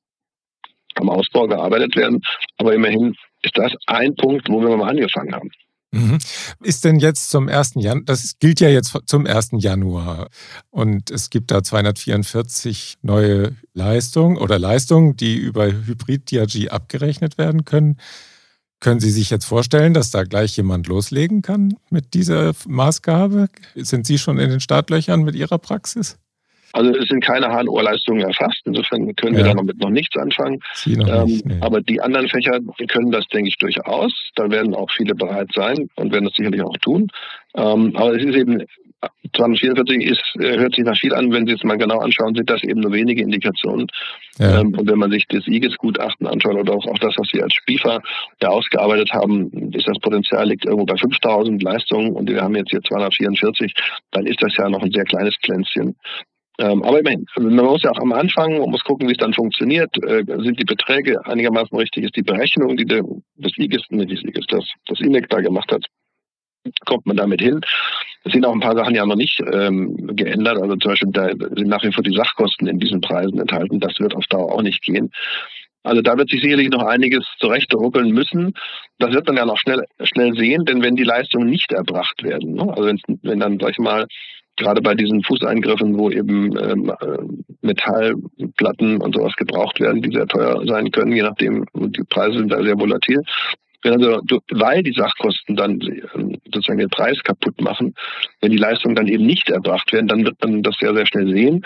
am 0.95 1.09
Ausbau 1.09 1.47
gearbeitet 1.47 1.97
werden. 1.97 2.21
Aber 2.57 2.73
immerhin 2.73 3.13
ist 3.43 3.57
das 3.57 3.73
ein 3.87 4.15
Punkt, 4.15 4.47
wo 4.49 4.61
wir 4.61 4.75
mal 4.77 4.89
angefangen 4.89 5.35
haben. 5.35 5.51
Mhm. 5.91 6.19
Ist 6.61 6.85
denn 6.85 6.99
jetzt 6.99 7.31
zum 7.31 7.47
1. 7.47 7.73
Januar, 7.75 8.03
das 8.05 8.37
gilt 8.39 8.59
ja 8.59 8.69
jetzt 8.69 8.95
zum 9.05 9.25
1. 9.25 9.49
Januar 9.53 10.29
und 10.69 11.09
es 11.09 11.31
gibt 11.31 11.49
da 11.49 11.63
244 11.63 12.97
neue 13.01 13.55
Leistungen 13.73 14.37
oder 14.37 14.59
Leistungen, 14.59 15.17
die 15.17 15.35
über 15.35 15.65
Hybrid-DRG 15.65 16.69
abgerechnet 16.69 17.37
werden 17.39 17.65
können. 17.65 17.97
Können 18.79 18.99
Sie 18.99 19.11
sich 19.11 19.29
jetzt 19.29 19.45
vorstellen, 19.45 19.93
dass 19.93 20.11
da 20.11 20.23
gleich 20.23 20.55
jemand 20.55 20.87
loslegen 20.87 21.41
kann 21.41 21.75
mit 21.89 22.13
dieser 22.13 22.53
Maßgabe? 22.67 23.49
Sind 23.75 24.05
Sie 24.05 24.17
schon 24.17 24.37
in 24.37 24.49
den 24.49 24.59
Startlöchern 24.61 25.23
mit 25.23 25.35
Ihrer 25.35 25.57
Praxis? 25.57 26.17
Also 26.73 26.91
es 26.91 27.07
sind 27.07 27.23
keine 27.23 27.47
HNO-Leistungen 27.47 28.21
erfasst. 28.21 28.61
Insofern 28.65 29.15
können 29.15 29.35
wir 29.35 29.45
ja. 29.45 29.53
damit 29.53 29.79
noch 29.79 29.89
nichts 29.89 30.15
anfangen. 30.17 30.59
Noch 30.85 31.07
ähm, 31.07 31.25
nicht, 31.25 31.45
nee. 31.45 31.57
Aber 31.61 31.81
die 31.81 32.01
anderen 32.01 32.27
Fächer 32.27 32.59
können 32.87 33.11
das, 33.11 33.25
denke 33.27 33.49
ich, 33.49 33.57
durchaus. 33.57 34.13
Da 34.35 34.49
werden 34.49 34.75
auch 34.75 34.89
viele 34.91 35.15
bereit 35.15 35.49
sein 35.53 35.89
und 35.95 36.11
werden 36.11 36.25
das 36.25 36.33
sicherlich 36.35 36.61
auch 36.61 36.77
tun. 36.77 37.07
Ähm, 37.55 37.95
aber 37.95 38.15
es 38.15 38.23
ist 38.23 38.35
eben 38.35 38.63
244 39.35 40.03
ist, 40.03 40.23
äh, 40.39 40.57
hört 40.57 40.75
sich 40.75 40.83
nach 40.83 40.97
viel 40.97 41.13
an, 41.13 41.31
wenn 41.31 41.47
Sie 41.47 41.53
es 41.53 41.63
mal 41.63 41.77
genau 41.77 41.99
anschauen, 41.99 42.35
sind 42.35 42.49
das 42.49 42.63
eben 42.63 42.81
nur 42.81 42.91
wenige 42.91 43.21
Indikationen. 43.21 43.87
Ja. 44.37 44.59
Ähm, 44.59 44.73
und 44.77 44.89
wenn 44.89 44.97
man 44.97 45.11
sich 45.11 45.25
das 45.27 45.47
IGES-Gutachten 45.47 46.27
anschaut 46.27 46.55
oder 46.55 46.73
auch, 46.73 46.85
auch 46.85 46.99
das, 46.99 47.15
was 47.17 47.31
wir 47.31 47.43
als 47.43 47.53
SPIFA 47.53 48.01
ja 48.41 48.49
ausgearbeitet 48.49 49.11
haben, 49.13 49.71
ist 49.73 49.87
das 49.87 49.99
Potenzial 49.99 50.47
liegt 50.47 50.65
irgendwo 50.65 50.85
bei 50.85 50.97
5000 50.97 51.61
Leistungen 51.61 52.11
und 52.13 52.29
wir 52.29 52.41
haben 52.41 52.55
jetzt 52.55 52.71
hier 52.71 52.81
244, 52.81 53.73
dann 54.11 54.25
ist 54.25 54.41
das 54.41 54.55
ja 54.57 54.69
noch 54.69 54.81
ein 54.81 54.91
sehr 54.91 55.05
kleines 55.05 55.35
Pflänzchen. 55.43 55.95
Ähm, 56.59 56.83
aber 56.83 56.99
immerhin, 56.99 57.25
man 57.37 57.55
muss 57.55 57.83
ja 57.83 57.91
auch 57.91 58.01
am 58.01 58.11
Anfang, 58.11 58.59
man 58.59 58.69
muss 58.69 58.83
gucken, 58.83 59.07
wie 59.07 59.13
es 59.13 59.17
dann 59.17 59.33
funktioniert. 59.33 59.95
Äh, 60.03 60.25
sind 60.43 60.59
die 60.59 60.65
Beträge 60.65 61.25
einigermaßen 61.25 61.77
richtig? 61.77 62.03
Ist 62.03 62.17
die 62.17 62.21
Berechnung, 62.21 62.75
die 62.75 62.85
der, 62.85 63.01
das 63.37 63.53
nicht 63.57 63.73
das 63.73 64.45
das, 64.47 64.65
das 64.85 64.99
INEC 64.99 65.29
da 65.29 65.39
gemacht 65.39 65.71
hat, 65.71 65.85
kommt 66.85 67.05
man 67.05 67.15
damit 67.15 67.41
hin? 67.41 67.61
Es 68.25 68.33
sind 68.33 68.45
auch 68.45 68.53
ein 68.53 68.59
paar 68.59 68.75
Sachen 68.75 68.93
ja 68.93 69.05
noch 69.05 69.15
nicht 69.15 69.41
ähm, 69.53 69.95
geändert. 70.17 70.61
Also 70.61 70.75
zum 70.75 70.91
Beispiel 70.91 71.11
da 71.13 71.29
sind 71.29 71.67
nach 71.67 71.83
wie 71.83 71.93
vor 71.93 72.03
die 72.03 72.15
Sachkosten 72.15 72.67
in 72.67 72.77
diesen 72.77 72.99
Preisen 72.99 73.39
enthalten. 73.39 73.79
Das 73.79 73.97
wird 73.99 74.13
auf 74.13 74.25
Dauer 74.25 74.51
auch 74.51 74.61
nicht 74.61 74.81
gehen. 74.81 75.11
Also 75.83 76.01
da 76.01 76.17
wird 76.17 76.29
sich 76.29 76.41
sicherlich 76.41 76.67
noch 76.67 76.83
einiges 76.83 77.25
zurechtruckeln 77.39 78.11
müssen. 78.11 78.53
Das 78.97 79.13
wird 79.13 79.25
man 79.27 79.37
ja 79.37 79.45
noch 79.45 79.57
schnell, 79.57 79.85
schnell 80.03 80.35
sehen, 80.35 80.65
denn 80.65 80.81
wenn 80.81 80.97
die 80.97 81.05
Leistungen 81.05 81.49
nicht 81.49 81.71
erbracht 81.71 82.21
werden, 82.21 82.55
ne? 82.55 82.73
also 82.75 82.93
wenn 83.23 83.39
dann, 83.39 83.59
sag 83.59 83.71
ich 83.71 83.79
mal, 83.79 84.05
gerade 84.59 84.81
bei 84.81 84.93
diesen 84.93 85.23
Fußeingriffen, 85.23 85.97
wo 85.97 86.11
eben 86.11 86.55
ähm, 86.57 86.93
äh, 87.01 87.17
Metallplatten 87.61 89.01
und 89.01 89.15
sowas 89.15 89.33
gebraucht 89.35 89.79
werden, 89.79 90.01
die 90.01 90.15
sehr 90.15 90.27
teuer 90.27 90.61
sein 90.67 90.91
können, 90.91 91.11
je 91.13 91.23
nachdem, 91.23 91.65
die 91.73 92.03
Preise 92.03 92.37
sind 92.39 92.51
da 92.51 92.61
sehr 92.61 92.79
volatil. 92.79 93.21
Wenn 93.81 93.93
also, 93.93 94.21
weil 94.51 94.83
die 94.83 94.93
Sachkosten 94.93 95.55
dann 95.55 95.79
ähm, 96.13 96.37
sozusagen 96.45 96.79
den 96.79 96.89
Preis 96.89 97.17
kaputt 97.23 97.59
machen, 97.61 97.95
wenn 98.41 98.51
die 98.51 98.57
Leistungen 98.57 98.95
dann 98.95 99.07
eben 99.07 99.25
nicht 99.25 99.49
erbracht 99.49 99.91
werden, 99.93 100.07
dann 100.07 100.25
wird 100.25 100.35
man 100.43 100.61
das 100.61 100.75
sehr, 100.79 100.93
sehr 100.93 101.05
schnell 101.05 101.29
sehen. 101.33 101.65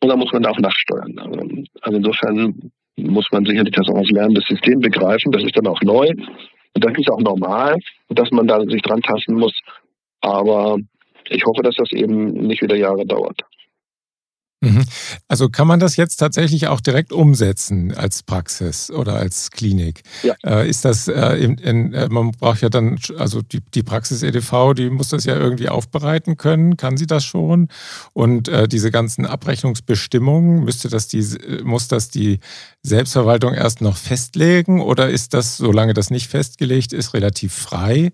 Und 0.00 0.08
dann 0.10 0.18
muss 0.18 0.32
man 0.32 0.42
da 0.42 0.50
auch 0.50 0.58
nachsteuern. 0.58 1.66
Also 1.80 1.96
insofern 1.96 2.70
muss 2.96 3.26
man 3.32 3.46
sicherlich 3.46 3.74
das 3.74 3.88
auch 3.88 3.96
als 3.96 4.10
lernendes 4.10 4.44
System 4.46 4.80
begreifen. 4.80 5.32
Das 5.32 5.42
ist 5.42 5.56
dann 5.56 5.66
auch 5.66 5.80
neu. 5.82 6.08
Und 6.74 6.84
das 6.84 6.92
ist 6.98 7.10
auch 7.10 7.20
normal, 7.20 7.78
dass 8.10 8.30
man 8.30 8.46
da 8.46 8.60
sich 8.60 8.82
dran 8.82 9.00
tasten 9.00 9.34
muss. 9.34 9.58
Aber 10.20 10.76
ich 11.30 11.44
hoffe, 11.44 11.62
dass 11.62 11.76
das 11.76 11.92
eben 11.92 12.32
nicht 12.32 12.62
wieder 12.62 12.76
Jahre 12.76 13.04
dauert. 13.06 13.42
Mhm. 14.66 14.84
Also 15.28 15.48
kann 15.48 15.66
man 15.66 15.80
das 15.80 15.96
jetzt 15.96 16.16
tatsächlich 16.16 16.68
auch 16.68 16.80
direkt 16.80 17.12
umsetzen 17.12 17.94
als 17.94 18.22
Praxis 18.22 18.90
oder 18.90 19.14
als 19.14 19.50
Klinik? 19.50 20.02
Ja. 20.22 20.34
Äh, 20.44 20.68
ist 20.68 20.84
das, 20.84 21.08
äh, 21.08 21.36
in, 21.36 21.58
in, 21.58 21.94
äh, 21.94 22.08
man 22.08 22.32
braucht 22.32 22.62
ja 22.62 22.68
dann, 22.68 22.98
also 23.18 23.42
die, 23.42 23.60
die 23.74 23.82
Praxis-EDV, 23.82 24.74
die 24.74 24.90
muss 24.90 25.08
das 25.08 25.24
ja 25.24 25.36
irgendwie 25.36 25.68
aufbereiten 25.68 26.36
können. 26.36 26.76
Kann 26.76 26.96
sie 26.96 27.06
das 27.06 27.24
schon? 27.24 27.68
Und 28.12 28.48
äh, 28.48 28.68
diese 28.68 28.90
ganzen 28.90 29.26
Abrechnungsbestimmungen, 29.26 30.64
müsste 30.64 30.88
das 30.88 31.08
die, 31.08 31.24
muss 31.64 31.88
das 31.88 32.08
die 32.08 32.40
Selbstverwaltung 32.82 33.54
erst 33.54 33.80
noch 33.80 33.96
festlegen 33.96 34.80
oder 34.80 35.10
ist 35.10 35.34
das, 35.34 35.56
solange 35.56 35.94
das 35.94 36.10
nicht 36.10 36.28
festgelegt 36.28 36.92
ist, 36.92 37.14
relativ 37.14 37.52
frei? 37.52 38.12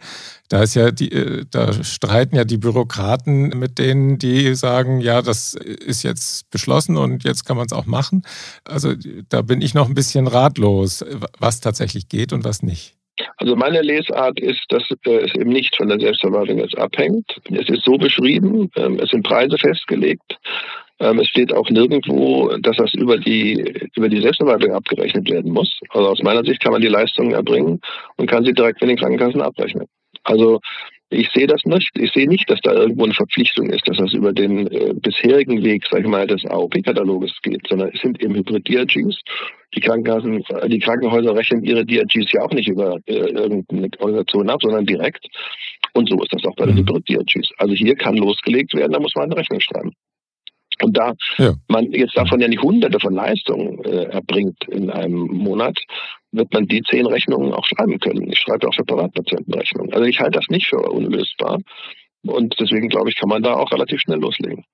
Da 0.48 0.62
ist 0.62 0.74
ja 0.74 0.90
die, 0.90 1.46
da 1.50 1.72
streiten 1.82 2.36
ja 2.36 2.44
die 2.44 2.58
Bürokraten 2.58 3.48
mit 3.58 3.78
denen, 3.78 4.18
die 4.18 4.54
sagen, 4.54 5.00
ja, 5.00 5.22
das 5.22 5.54
ist 5.54 6.02
jetzt 6.02 6.41
beschlossen 6.50 6.96
und 6.96 7.24
jetzt 7.24 7.44
kann 7.44 7.56
man 7.56 7.66
es 7.66 7.72
auch 7.72 7.86
machen. 7.86 8.22
Also 8.64 8.94
da 9.28 9.42
bin 9.42 9.60
ich 9.60 9.74
noch 9.74 9.88
ein 9.88 9.94
bisschen 9.94 10.26
ratlos, 10.26 11.04
was 11.38 11.60
tatsächlich 11.60 12.08
geht 12.08 12.32
und 12.32 12.44
was 12.44 12.62
nicht. 12.62 12.96
Also 13.36 13.56
meine 13.56 13.82
Lesart 13.82 14.40
ist, 14.40 14.64
dass 14.68 14.84
äh, 15.04 15.24
es 15.24 15.34
eben 15.34 15.50
nicht 15.50 15.76
von 15.76 15.88
der 15.88 16.00
Selbstverwaltung 16.00 16.58
jetzt 16.58 16.76
abhängt. 16.78 17.40
Es 17.50 17.68
ist 17.68 17.84
so 17.84 17.98
beschrieben, 17.98 18.70
ähm, 18.76 18.98
es 19.00 19.10
sind 19.10 19.26
Preise 19.26 19.58
festgelegt. 19.58 20.38
Ähm, 20.98 21.18
es 21.18 21.28
steht 21.28 21.52
auch 21.52 21.68
nirgendwo, 21.68 22.56
dass 22.60 22.76
das 22.76 22.94
über 22.94 23.18
die, 23.18 23.90
über 23.96 24.08
die 24.08 24.22
Selbstverwaltung 24.22 24.72
abgerechnet 24.72 25.28
werden 25.30 25.52
muss. 25.52 25.80
Also 25.90 26.08
aus 26.08 26.22
meiner 26.22 26.44
Sicht 26.44 26.62
kann 26.62 26.72
man 26.72 26.80
die 26.80 26.88
Leistungen 26.88 27.32
erbringen 27.32 27.80
und 28.16 28.30
kann 28.30 28.44
sie 28.44 28.52
direkt 28.52 28.80
mit 28.80 28.90
den 28.90 28.98
Krankenkassen 28.98 29.42
abrechnen. 29.42 29.86
Also 30.24 30.60
ich 31.12 31.28
sehe 31.34 31.46
das 31.46 31.62
nicht. 31.64 31.90
Ich 31.94 32.12
sehe 32.12 32.28
nicht, 32.28 32.50
dass 32.50 32.60
da 32.62 32.72
irgendwo 32.72 33.04
eine 33.04 33.14
Verpflichtung 33.14 33.70
ist, 33.70 33.86
dass 33.88 33.98
das 33.98 34.12
über 34.12 34.32
den 34.32 34.66
äh, 34.68 34.92
bisherigen 34.94 35.62
Weg, 35.62 35.84
sag 35.90 36.00
ich 36.00 36.06
mal, 36.06 36.26
des 36.26 36.44
AOP-Kataloges 36.46 37.32
geht, 37.42 37.66
sondern 37.68 37.90
es 37.94 38.00
sind 38.00 38.22
eben 38.22 38.34
Hybrid-DRGs. 38.34 39.20
Die 39.74 39.80
Krankenkassen, 39.80 40.42
äh, 40.48 40.68
die 40.68 40.78
Krankenhäuser 40.78 41.34
rechnen 41.34 41.64
ihre 41.64 41.84
DRGs 41.84 42.32
ja 42.32 42.42
auch 42.42 42.52
nicht 42.52 42.68
über 42.68 42.98
äh, 43.06 43.14
irgendeine 43.14 43.88
Organisation 43.98 44.50
ab, 44.50 44.60
sondern 44.62 44.86
direkt. 44.86 45.26
Und 45.94 46.08
so 46.08 46.20
ist 46.22 46.32
das 46.32 46.44
auch 46.44 46.56
bei 46.56 46.66
den 46.66 46.76
mhm. 46.76 46.80
Hybrid-DRGs. 46.80 47.50
Also 47.58 47.74
hier 47.74 47.94
kann 47.96 48.16
losgelegt 48.16 48.74
werden, 48.74 48.92
da 48.92 49.00
muss 49.00 49.14
man 49.14 49.26
eine 49.26 49.36
Rechnung 49.36 49.60
schreiben. 49.60 49.92
Und 50.82 50.96
da 50.96 51.12
ja. 51.38 51.54
man 51.68 51.92
jetzt 51.92 52.16
davon 52.16 52.40
ja 52.40 52.48
nicht 52.48 52.62
hunderte 52.62 52.98
von 52.98 53.14
Leistungen 53.14 53.84
äh, 53.84 54.04
erbringt 54.04 54.56
in 54.68 54.90
einem 54.90 55.26
Monat, 55.28 55.78
wird 56.32 56.52
man 56.52 56.66
die 56.66 56.82
zehn 56.82 57.06
Rechnungen 57.06 57.52
auch 57.52 57.64
schreiben 57.66 57.98
können. 58.00 58.30
Ich 58.30 58.38
schreibe 58.38 58.66
auch 58.66 58.74
für 58.74 58.84
Privatpatientenrechnungen. 58.84 59.92
Also 59.92 60.04
ich 60.04 60.18
halte 60.18 60.38
das 60.38 60.46
nicht 60.48 60.66
für 60.66 60.78
unlösbar. 60.78 61.58
Und 62.24 62.54
deswegen 62.58 62.88
glaube 62.88 63.10
ich, 63.10 63.16
kann 63.16 63.28
man 63.28 63.42
da 63.42 63.54
auch 63.54 63.70
relativ 63.72 64.00
schnell 64.00 64.18
loslegen. 64.18 64.64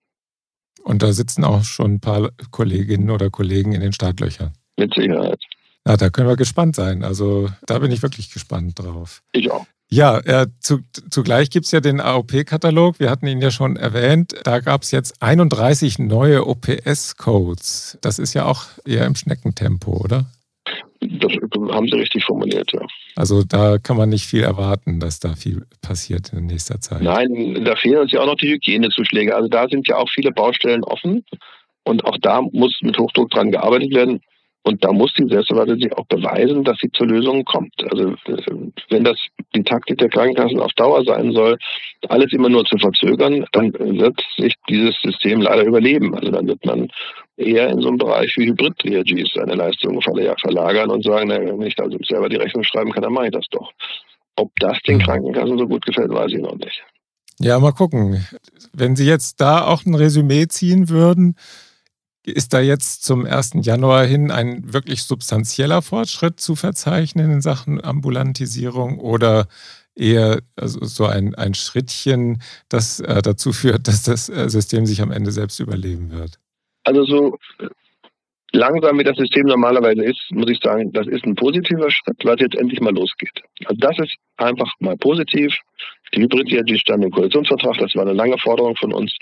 Und 0.85 1.03
da 1.03 1.13
sitzen 1.13 1.45
auch 1.45 1.65
schon 1.65 1.95
ein 1.95 2.01
paar 2.01 2.31
Kolleginnen 2.51 3.11
oder 3.11 3.31
Kollegen 3.31 3.73
in 3.73 3.81
den 3.81 3.93
Startlöchern. 3.93 4.53
Mit 4.77 4.95
Sicherheit. 4.95 5.41
Na, 5.85 5.97
da 5.97 6.11
können 6.11 6.29
wir 6.29 6.37
gespannt 6.37 6.77
sein. 6.77 7.03
Also 7.03 7.49
da 7.67 7.79
bin 7.79 7.91
ich 7.91 8.03
wirklich 8.03 8.31
gespannt 8.33 8.79
drauf. 8.79 9.23
Ich 9.33 9.51
auch. 9.51 9.67
Ja, 9.91 10.19
äh, 10.19 10.49
zu, 10.61 10.81
zugleich 11.11 11.49
gibt 11.49 11.65
es 11.65 11.73
ja 11.73 11.81
den 11.81 12.01
AOP-Katalog. 12.01 13.01
Wir 13.01 13.11
hatten 13.11 13.27
ihn 13.27 13.41
ja 13.41 13.51
schon 13.51 13.77
erwähnt. 13.77 14.35
Da 14.45 14.61
gab 14.61 14.83
es 14.83 14.91
jetzt 14.91 15.23
31 15.23 15.99
neue 15.99 16.47
OPS-Codes. 16.47 17.99
Das 18.03 18.19
ist 18.19 18.35
ja 18.35 18.45
auch 18.45 18.67
eher 18.85 19.07
im 19.07 19.15
Schneckentempo, 19.15 19.93
oder? 19.93 20.27
Das 21.01 21.33
haben 21.73 21.87
Sie 21.87 21.97
richtig 21.97 22.25
formuliert, 22.25 22.73
ja. 22.73 22.85
Also 23.15 23.45
da 23.45 23.79
kann 23.79 23.97
man 23.97 24.09
nicht 24.09 24.27
viel 24.27 24.43
erwarten, 24.43 24.99
dass 24.99 25.21
da 25.21 25.35
viel 25.35 25.65
passiert 25.81 26.33
in 26.33 26.47
nächster 26.47 26.81
Zeit. 26.81 27.03
Nein, 27.03 27.65
da 27.65 27.77
fehlen 27.77 27.99
uns 27.99 28.13
ja 28.13 28.21
auch 28.21 28.27
noch 28.27 28.37
die 28.37 28.49
Hygienezuschläge. 28.49 29.35
Also 29.35 29.49
da 29.49 29.69
sind 29.69 29.87
ja 29.87 29.97
auch 29.97 30.09
viele 30.11 30.33
Baustellen 30.33 30.83
offen. 30.83 31.25
Und 31.85 32.05
auch 32.05 32.19
da 32.21 32.43
muss 32.43 32.79
mit 32.83 32.99
Hochdruck 32.99 33.31
dran 33.31 33.51
gearbeitet 33.53 33.95
werden. 33.95 34.21
Und 34.63 34.85
da 34.85 34.93
muss 34.93 35.15
die 35.15 35.27
Selbstverwaltung 35.29 35.79
sich 35.79 35.93
auch 35.97 36.07
beweisen, 36.07 36.63
dass 36.63 36.79
sie 36.79 36.91
zur 36.93 37.07
Lösung 37.07 37.45
kommt. 37.45 37.73
Also 37.91 38.15
wenn 38.91 39.05
das 39.05 39.17
die 39.55 39.63
Taktik 39.63 39.99
der 39.99 40.11
Krankenkassen 40.11 40.61
auf 40.61 40.73
Dauer 40.73 41.05
sein 41.05 41.33
soll, 41.33 41.57
alles 42.09 42.33
immer 42.33 42.51
nur 42.51 42.65
zu 42.67 42.77
verzögern, 42.77 43.47
dann 43.53 43.73
wird 43.73 44.21
sich 44.37 44.55
dieses 44.69 44.95
System 45.01 45.41
leider 45.41 45.65
überleben. 45.65 46.15
Also 46.15 46.31
dann 46.31 46.47
wird 46.47 46.65
man 46.67 46.89
eher 47.39 47.71
in 47.71 47.81
so 47.81 47.89
einem 47.89 47.99
Bereich 47.99 48.35
wie 48.37 48.49
Hybrid-DRGs 48.49 49.33
seine 49.35 49.55
Leistungen 49.55 50.03
verlagern 50.03 50.91
und 50.91 51.05
sagen, 51.05 51.29
na, 51.29 51.39
wenn 51.41 51.63
ich 51.63 51.77
da 51.77 51.87
selber 52.07 52.29
die 52.29 52.37
Rechnung 52.37 52.65
schreiben 52.65 52.93
kann, 52.93 53.05
dann 53.05 53.13
mache 53.13 53.27
ich 53.27 53.33
das 53.33 53.47
doch. 53.51 53.73
Ob 54.37 54.51
das 54.61 54.79
den. 54.83 54.99
Krankenkassen 54.99 55.59
so 55.59 55.67
gut 55.67 55.87
gefällt, 55.87 56.11
weiß 56.11 56.33
ich 56.33 56.41
noch 56.41 56.57
nicht. 56.57 56.85
Ja, 57.41 57.59
mal 57.59 57.73
gucken. 57.73 58.27
Wenn 58.73 58.97
Sie 58.97 59.07
jetzt 59.07 59.41
da 59.41 59.65
auch 59.65 59.87
ein 59.87 59.95
Resümee 59.95 60.49
ziehen 60.49 60.89
würden, 60.89 61.37
ist 62.31 62.53
da 62.53 62.61
jetzt 62.61 63.05
zum 63.05 63.27
1. 63.27 63.59
Januar 63.63 64.05
hin 64.05 64.31
ein 64.31 64.73
wirklich 64.73 65.03
substanzieller 65.05 65.83
Fortschritt 65.83 66.41
zu 66.41 66.57
verzeichnen 66.57 67.31
in 67.31 67.41
Sachen 67.41 67.83
Ambulantisierung 67.83 68.99
oder 68.99 69.47
eher 69.95 70.41
also 70.57 70.85
so 70.85 71.07
ein, 71.07 71.35
ein 71.35 71.55
Schrittchen, 71.55 72.41
das 72.69 73.01
äh, 73.01 73.21
dazu 73.23 73.53
führt, 73.53 73.89
dass 73.89 74.03
das 74.05 74.29
äh, 74.29 74.49
System 74.49 74.87
sich 74.87 75.03
am 75.03 75.11
Ende 75.11 75.33
selbst 75.33 75.59
überleben 75.61 76.11
wird? 76.11 76.39
Also 76.85 77.05
so 77.05 77.39
langsam 78.53 78.99
wie 78.99 79.05
das 79.05 79.17
System 79.17 79.47
normalerweise 79.47 80.03
ist, 80.05 80.21
muss 80.31 80.51
ich 80.51 80.59
sagen, 80.63 80.93
das 80.93 81.07
ist 81.07 81.25
ein 81.25 81.35
positiver 81.35 81.91
Schritt, 81.91 82.17
es 82.25 82.41
jetzt 82.41 82.57
endlich 82.57 82.81
mal 82.81 82.95
losgeht. 82.95 83.43
Also 83.65 83.79
das 83.79 83.99
ist 83.99 84.17
einfach 84.37 84.73
mal 84.79 84.97
positiv. 84.97 85.55
Die 86.15 86.23
Hybrid-DRG 86.23 86.79
stand 86.79 87.05
im 87.05 87.11
Koalitionsvertrag, 87.11 87.77
das 87.79 87.95
war 87.95 88.03
eine 88.03 88.15
lange 88.15 88.39
Forderung 88.39 88.77
von 88.77 88.93
uns. 88.93 89.15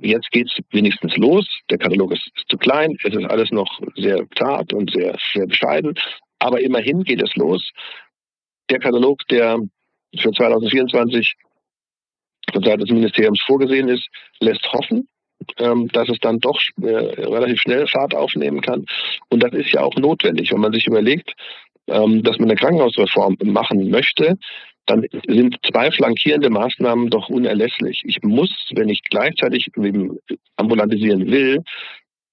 Jetzt 0.00 0.30
geht 0.30 0.48
es 0.48 0.64
wenigstens 0.70 1.16
los. 1.16 1.46
Der 1.70 1.78
Katalog 1.78 2.12
ist, 2.12 2.30
zu 2.48 2.56
klein, 2.56 2.96
es 3.02 3.14
ist 3.14 3.24
alles 3.30 3.50
noch 3.50 3.80
sehr 3.96 4.24
zart 4.36 4.72
und 4.72 4.92
sehr, 4.92 5.16
sehr 5.32 5.46
bescheiden, 5.46 5.94
aber 6.38 6.60
immerhin 6.60 7.02
geht 7.02 7.22
es 7.22 7.34
los. 7.36 7.70
Der 8.70 8.78
Katalog, 8.78 9.20
der 9.28 9.58
für 10.16 10.30
2024 10.30 11.34
von 12.52 12.62
Seiten 12.62 12.80
des 12.80 12.90
Ministeriums 12.90 13.42
vorgesehen 13.46 13.88
ist, 13.88 14.06
lässt 14.40 14.72
hoffen 14.72 15.08
ähm, 15.58 15.88
dass 15.88 16.08
es 16.08 16.18
dann 16.20 16.38
doch 16.38 16.58
äh, 16.80 16.86
relativ 16.86 17.60
schnell 17.60 17.86
Fahrt 17.86 18.14
aufnehmen 18.14 18.60
kann. 18.60 18.84
Und 19.28 19.42
das 19.42 19.52
ist 19.52 19.72
ja 19.72 19.82
auch 19.82 19.94
notwendig, 19.96 20.52
wenn 20.52 20.60
man 20.60 20.72
sich 20.72 20.86
überlegt, 20.86 21.32
ähm, 21.88 22.22
dass 22.22 22.38
man 22.38 22.48
eine 22.48 22.58
Krankenhausreform 22.58 23.36
machen 23.44 23.90
möchte, 23.90 24.38
dann 24.86 25.04
sind 25.26 25.56
zwei 25.70 25.90
flankierende 25.90 26.50
Maßnahmen 26.50 27.10
doch 27.10 27.28
unerlässlich. 27.28 28.02
Ich 28.04 28.22
muss, 28.22 28.70
wenn 28.74 28.88
ich 28.88 29.02
gleichzeitig 29.08 29.68
ambulantisieren 30.56 31.30
will, 31.30 31.62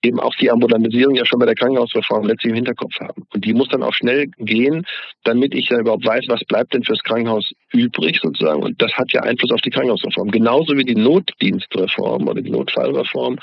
eben 0.02 0.20
auch 0.20 0.34
die 0.36 0.50
Ambulantisierung 0.50 1.16
ja 1.16 1.26
schon 1.26 1.40
bei 1.40 1.46
der 1.46 1.56
Krankenhausreform 1.56 2.26
letztlich 2.26 2.52
im 2.52 2.56
Hinterkopf 2.56 3.00
haben. 3.00 3.26
Und 3.34 3.44
die 3.44 3.54
muss 3.54 3.68
dann 3.70 3.84
auch 3.84 3.94
schnell 3.94 4.28
gehen, 4.38 4.86
damit 5.24 5.54
ich 5.54 5.70
ja 5.70 5.80
überhaupt 5.80 6.06
weiß, 6.06 6.26
was 6.28 6.44
bleibt 6.46 6.74
denn 6.74 6.84
fürs 6.84 7.04
Krankenhaus 7.04 7.52
übrig 7.74 8.20
sozusagen. 8.22 8.64
Und 8.64 8.82
das 8.82 8.94
hat 8.94 9.12
ja 9.12 9.22
Einfluss 9.22 9.52
auf 9.52 9.62
die 9.62 9.70
Krankenhausreform. 9.70 10.32
Genauso 10.32 10.78
wie 10.78 10.86
die 10.86 10.96
Notdienstreform 10.96 12.28
oder 12.28 12.42
die 12.42 12.52
Notfallreform 12.52 13.38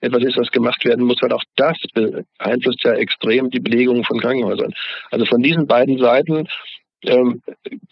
etwas 0.00 0.22
ist, 0.24 0.38
was 0.38 0.50
gemacht 0.50 0.84
werden 0.84 1.04
muss, 1.04 1.20
weil 1.20 1.32
auch 1.32 1.44
das 1.56 1.76
beeinflusst 1.92 2.84
ja 2.84 2.92
extrem 2.92 3.50
die 3.50 3.60
Belegung 3.60 4.04
von 4.04 4.20
Krankenhäusern. 4.20 4.72
Also 5.10 5.26
von 5.26 5.42
diesen 5.42 5.66
beiden 5.66 5.98
Seiten 5.98 6.48
ähm, 7.02 7.42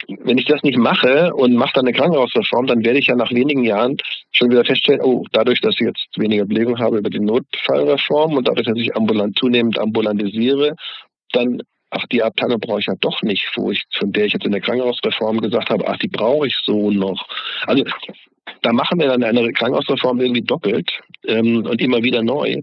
wenn 0.08 0.38
ich 0.38 0.46
das 0.46 0.62
nicht 0.62 0.78
mache 0.78 1.32
und 1.34 1.54
mache 1.54 1.72
dann 1.74 1.86
eine 1.86 1.96
Krankenhausreform, 1.96 2.66
dann 2.66 2.84
werde 2.84 2.98
ich 2.98 3.06
ja 3.06 3.16
nach 3.16 3.30
wenigen 3.32 3.64
Jahren 3.64 3.96
schon 4.32 4.50
wieder 4.50 4.64
feststellen, 4.64 5.00
oh, 5.02 5.24
dadurch, 5.32 5.60
dass 5.60 5.74
ich 5.74 5.86
jetzt 5.86 6.06
weniger 6.16 6.44
Belegung 6.44 6.78
habe 6.78 6.98
über 6.98 7.10
die 7.10 7.20
Notfallreform 7.20 8.34
und 8.34 8.48
dadurch, 8.48 8.66
dass 8.66 8.78
ich 8.78 8.94
ambulant 8.96 9.38
zunehmend 9.38 9.78
ambulantisiere, 9.78 10.74
dann 11.32 11.62
ach, 11.90 12.06
die 12.06 12.22
Abteilung 12.22 12.60
brauche 12.60 12.80
ich 12.80 12.86
ja 12.86 12.94
doch 13.00 13.22
nicht, 13.22 13.48
wo 13.56 13.70
ich, 13.70 13.84
von 13.98 14.12
der 14.12 14.26
ich 14.26 14.32
jetzt 14.32 14.44
in 14.44 14.52
der 14.52 14.60
Krankenhausreform 14.60 15.40
gesagt 15.40 15.70
habe, 15.70 15.86
ach, 15.86 15.96
die 15.98 16.08
brauche 16.08 16.46
ich 16.46 16.56
so 16.64 16.90
noch. 16.90 17.26
Also 17.66 17.84
da 18.62 18.72
machen 18.72 18.98
wir 18.98 19.08
dann 19.08 19.22
eine 19.22 19.52
Krankenhausreform 19.52 20.20
irgendwie 20.20 20.42
doppelt 20.42 20.90
ähm, 21.26 21.64
und 21.64 21.80
immer 21.80 22.02
wieder 22.02 22.22
neu. 22.22 22.60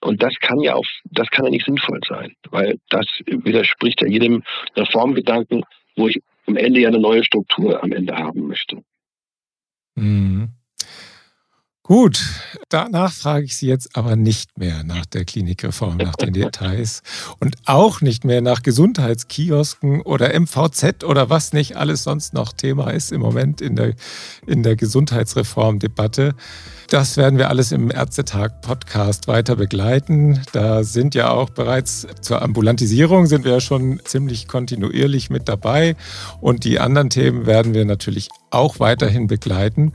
Und 0.00 0.22
das 0.22 0.34
kann 0.40 0.60
ja 0.60 0.74
auch, 0.74 0.84
das 1.10 1.28
kann 1.30 1.46
ja 1.46 1.50
nicht 1.50 1.66
sinnvoll 1.66 2.00
sein, 2.08 2.32
weil 2.50 2.78
das 2.88 3.06
widerspricht 3.26 4.00
ja 4.00 4.06
jedem 4.06 4.44
Reformgedanken, 4.76 5.64
wo 5.98 6.08
ich 6.08 6.22
am 6.46 6.56
Ende 6.56 6.80
ja 6.80 6.88
eine 6.88 6.98
neue 6.98 7.24
Struktur 7.24 7.82
am 7.82 7.92
Ende 7.92 8.16
haben 8.16 8.46
möchte. 8.46 8.82
Mhm. 9.96 10.57
Gut, 11.88 12.20
danach 12.68 13.14
frage 13.14 13.46
ich 13.46 13.56
Sie 13.56 13.66
jetzt 13.66 13.96
aber 13.96 14.14
nicht 14.14 14.58
mehr 14.58 14.84
nach 14.84 15.06
der 15.06 15.24
Klinikreform, 15.24 15.96
nach 15.96 16.16
den 16.16 16.34
Details 16.34 17.02
und 17.40 17.56
auch 17.64 18.02
nicht 18.02 18.26
mehr 18.26 18.42
nach 18.42 18.62
Gesundheitskiosken 18.62 20.02
oder 20.02 20.38
MVZ 20.38 21.02
oder 21.02 21.30
was 21.30 21.54
nicht 21.54 21.78
alles 21.78 22.02
sonst 22.02 22.34
noch 22.34 22.52
Thema 22.52 22.90
ist 22.90 23.10
im 23.10 23.22
Moment 23.22 23.62
in 23.62 23.74
der, 23.74 23.94
in 24.46 24.62
der 24.62 24.76
Gesundheitsreformdebatte. 24.76 26.34
Das 26.90 27.16
werden 27.16 27.38
wir 27.38 27.48
alles 27.48 27.72
im 27.72 27.90
Ärztetag-Podcast 27.90 29.26
weiter 29.26 29.56
begleiten. 29.56 30.42
Da 30.52 30.84
sind 30.84 31.14
ja 31.14 31.30
auch 31.30 31.48
bereits 31.48 32.06
zur 32.20 32.42
Ambulantisierung 32.42 33.26
sind 33.26 33.46
wir 33.46 33.52
ja 33.52 33.60
schon 33.60 34.00
ziemlich 34.04 34.46
kontinuierlich 34.46 35.30
mit 35.30 35.48
dabei 35.48 35.96
und 36.42 36.64
die 36.64 36.80
anderen 36.80 37.08
Themen 37.08 37.46
werden 37.46 37.72
wir 37.72 37.86
natürlich 37.86 38.28
auch 38.50 38.78
weiterhin 38.78 39.26
begleiten. 39.26 39.92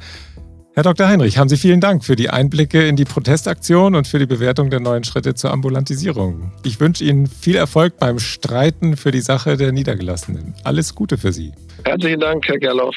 Herr 0.75 0.81
Dr. 0.81 1.07
Heinrich, 1.07 1.37
haben 1.37 1.49
Sie 1.49 1.57
vielen 1.57 1.81
Dank 1.81 2.03
für 2.03 2.15
die 2.15 2.31
Einblicke 2.31 2.87
in 2.87 2.95
die 2.95 3.05
Protestaktion 3.05 3.93
und 3.93 4.07
für 4.07 4.17
die 4.17 4.25
Bewertung 4.25 4.71
der 4.71 4.79
neuen 4.79 5.03
Schritte 5.03 5.35
zur 5.35 5.51
Ambulantisierung. 5.51 6.51
Ich 6.63 6.79
wünsche 6.79 7.03
Ihnen 7.03 7.27
viel 7.27 7.55
Erfolg 7.55 7.99
beim 7.99 8.17
Streiten 8.17 8.97
für 8.97 9.11
die 9.11 9.21
Sache 9.21 9.55
der 9.55 9.71
Niedergelassenen. 9.71 10.55
Alles 10.63 10.95
Gute 10.95 11.19
für 11.19 11.31
Sie. 11.31 11.51
Herzlichen 11.85 12.21
Dank, 12.21 12.47
Herr 12.47 12.57
Gerloff. 12.57 12.95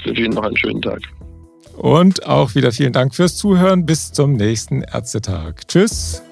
Ich 0.00 0.06
wünsche 0.06 0.20
Ihnen 0.20 0.34
noch 0.34 0.42
einen 0.42 0.56
schönen 0.58 0.82
Tag. 0.82 1.00
Und 1.78 2.26
auch 2.26 2.54
wieder 2.54 2.72
vielen 2.72 2.92
Dank 2.92 3.14
fürs 3.14 3.36
Zuhören. 3.38 3.86
Bis 3.86 4.12
zum 4.12 4.34
nächsten 4.34 4.82
Ärztetag. 4.82 5.66
Tschüss. 5.66 6.22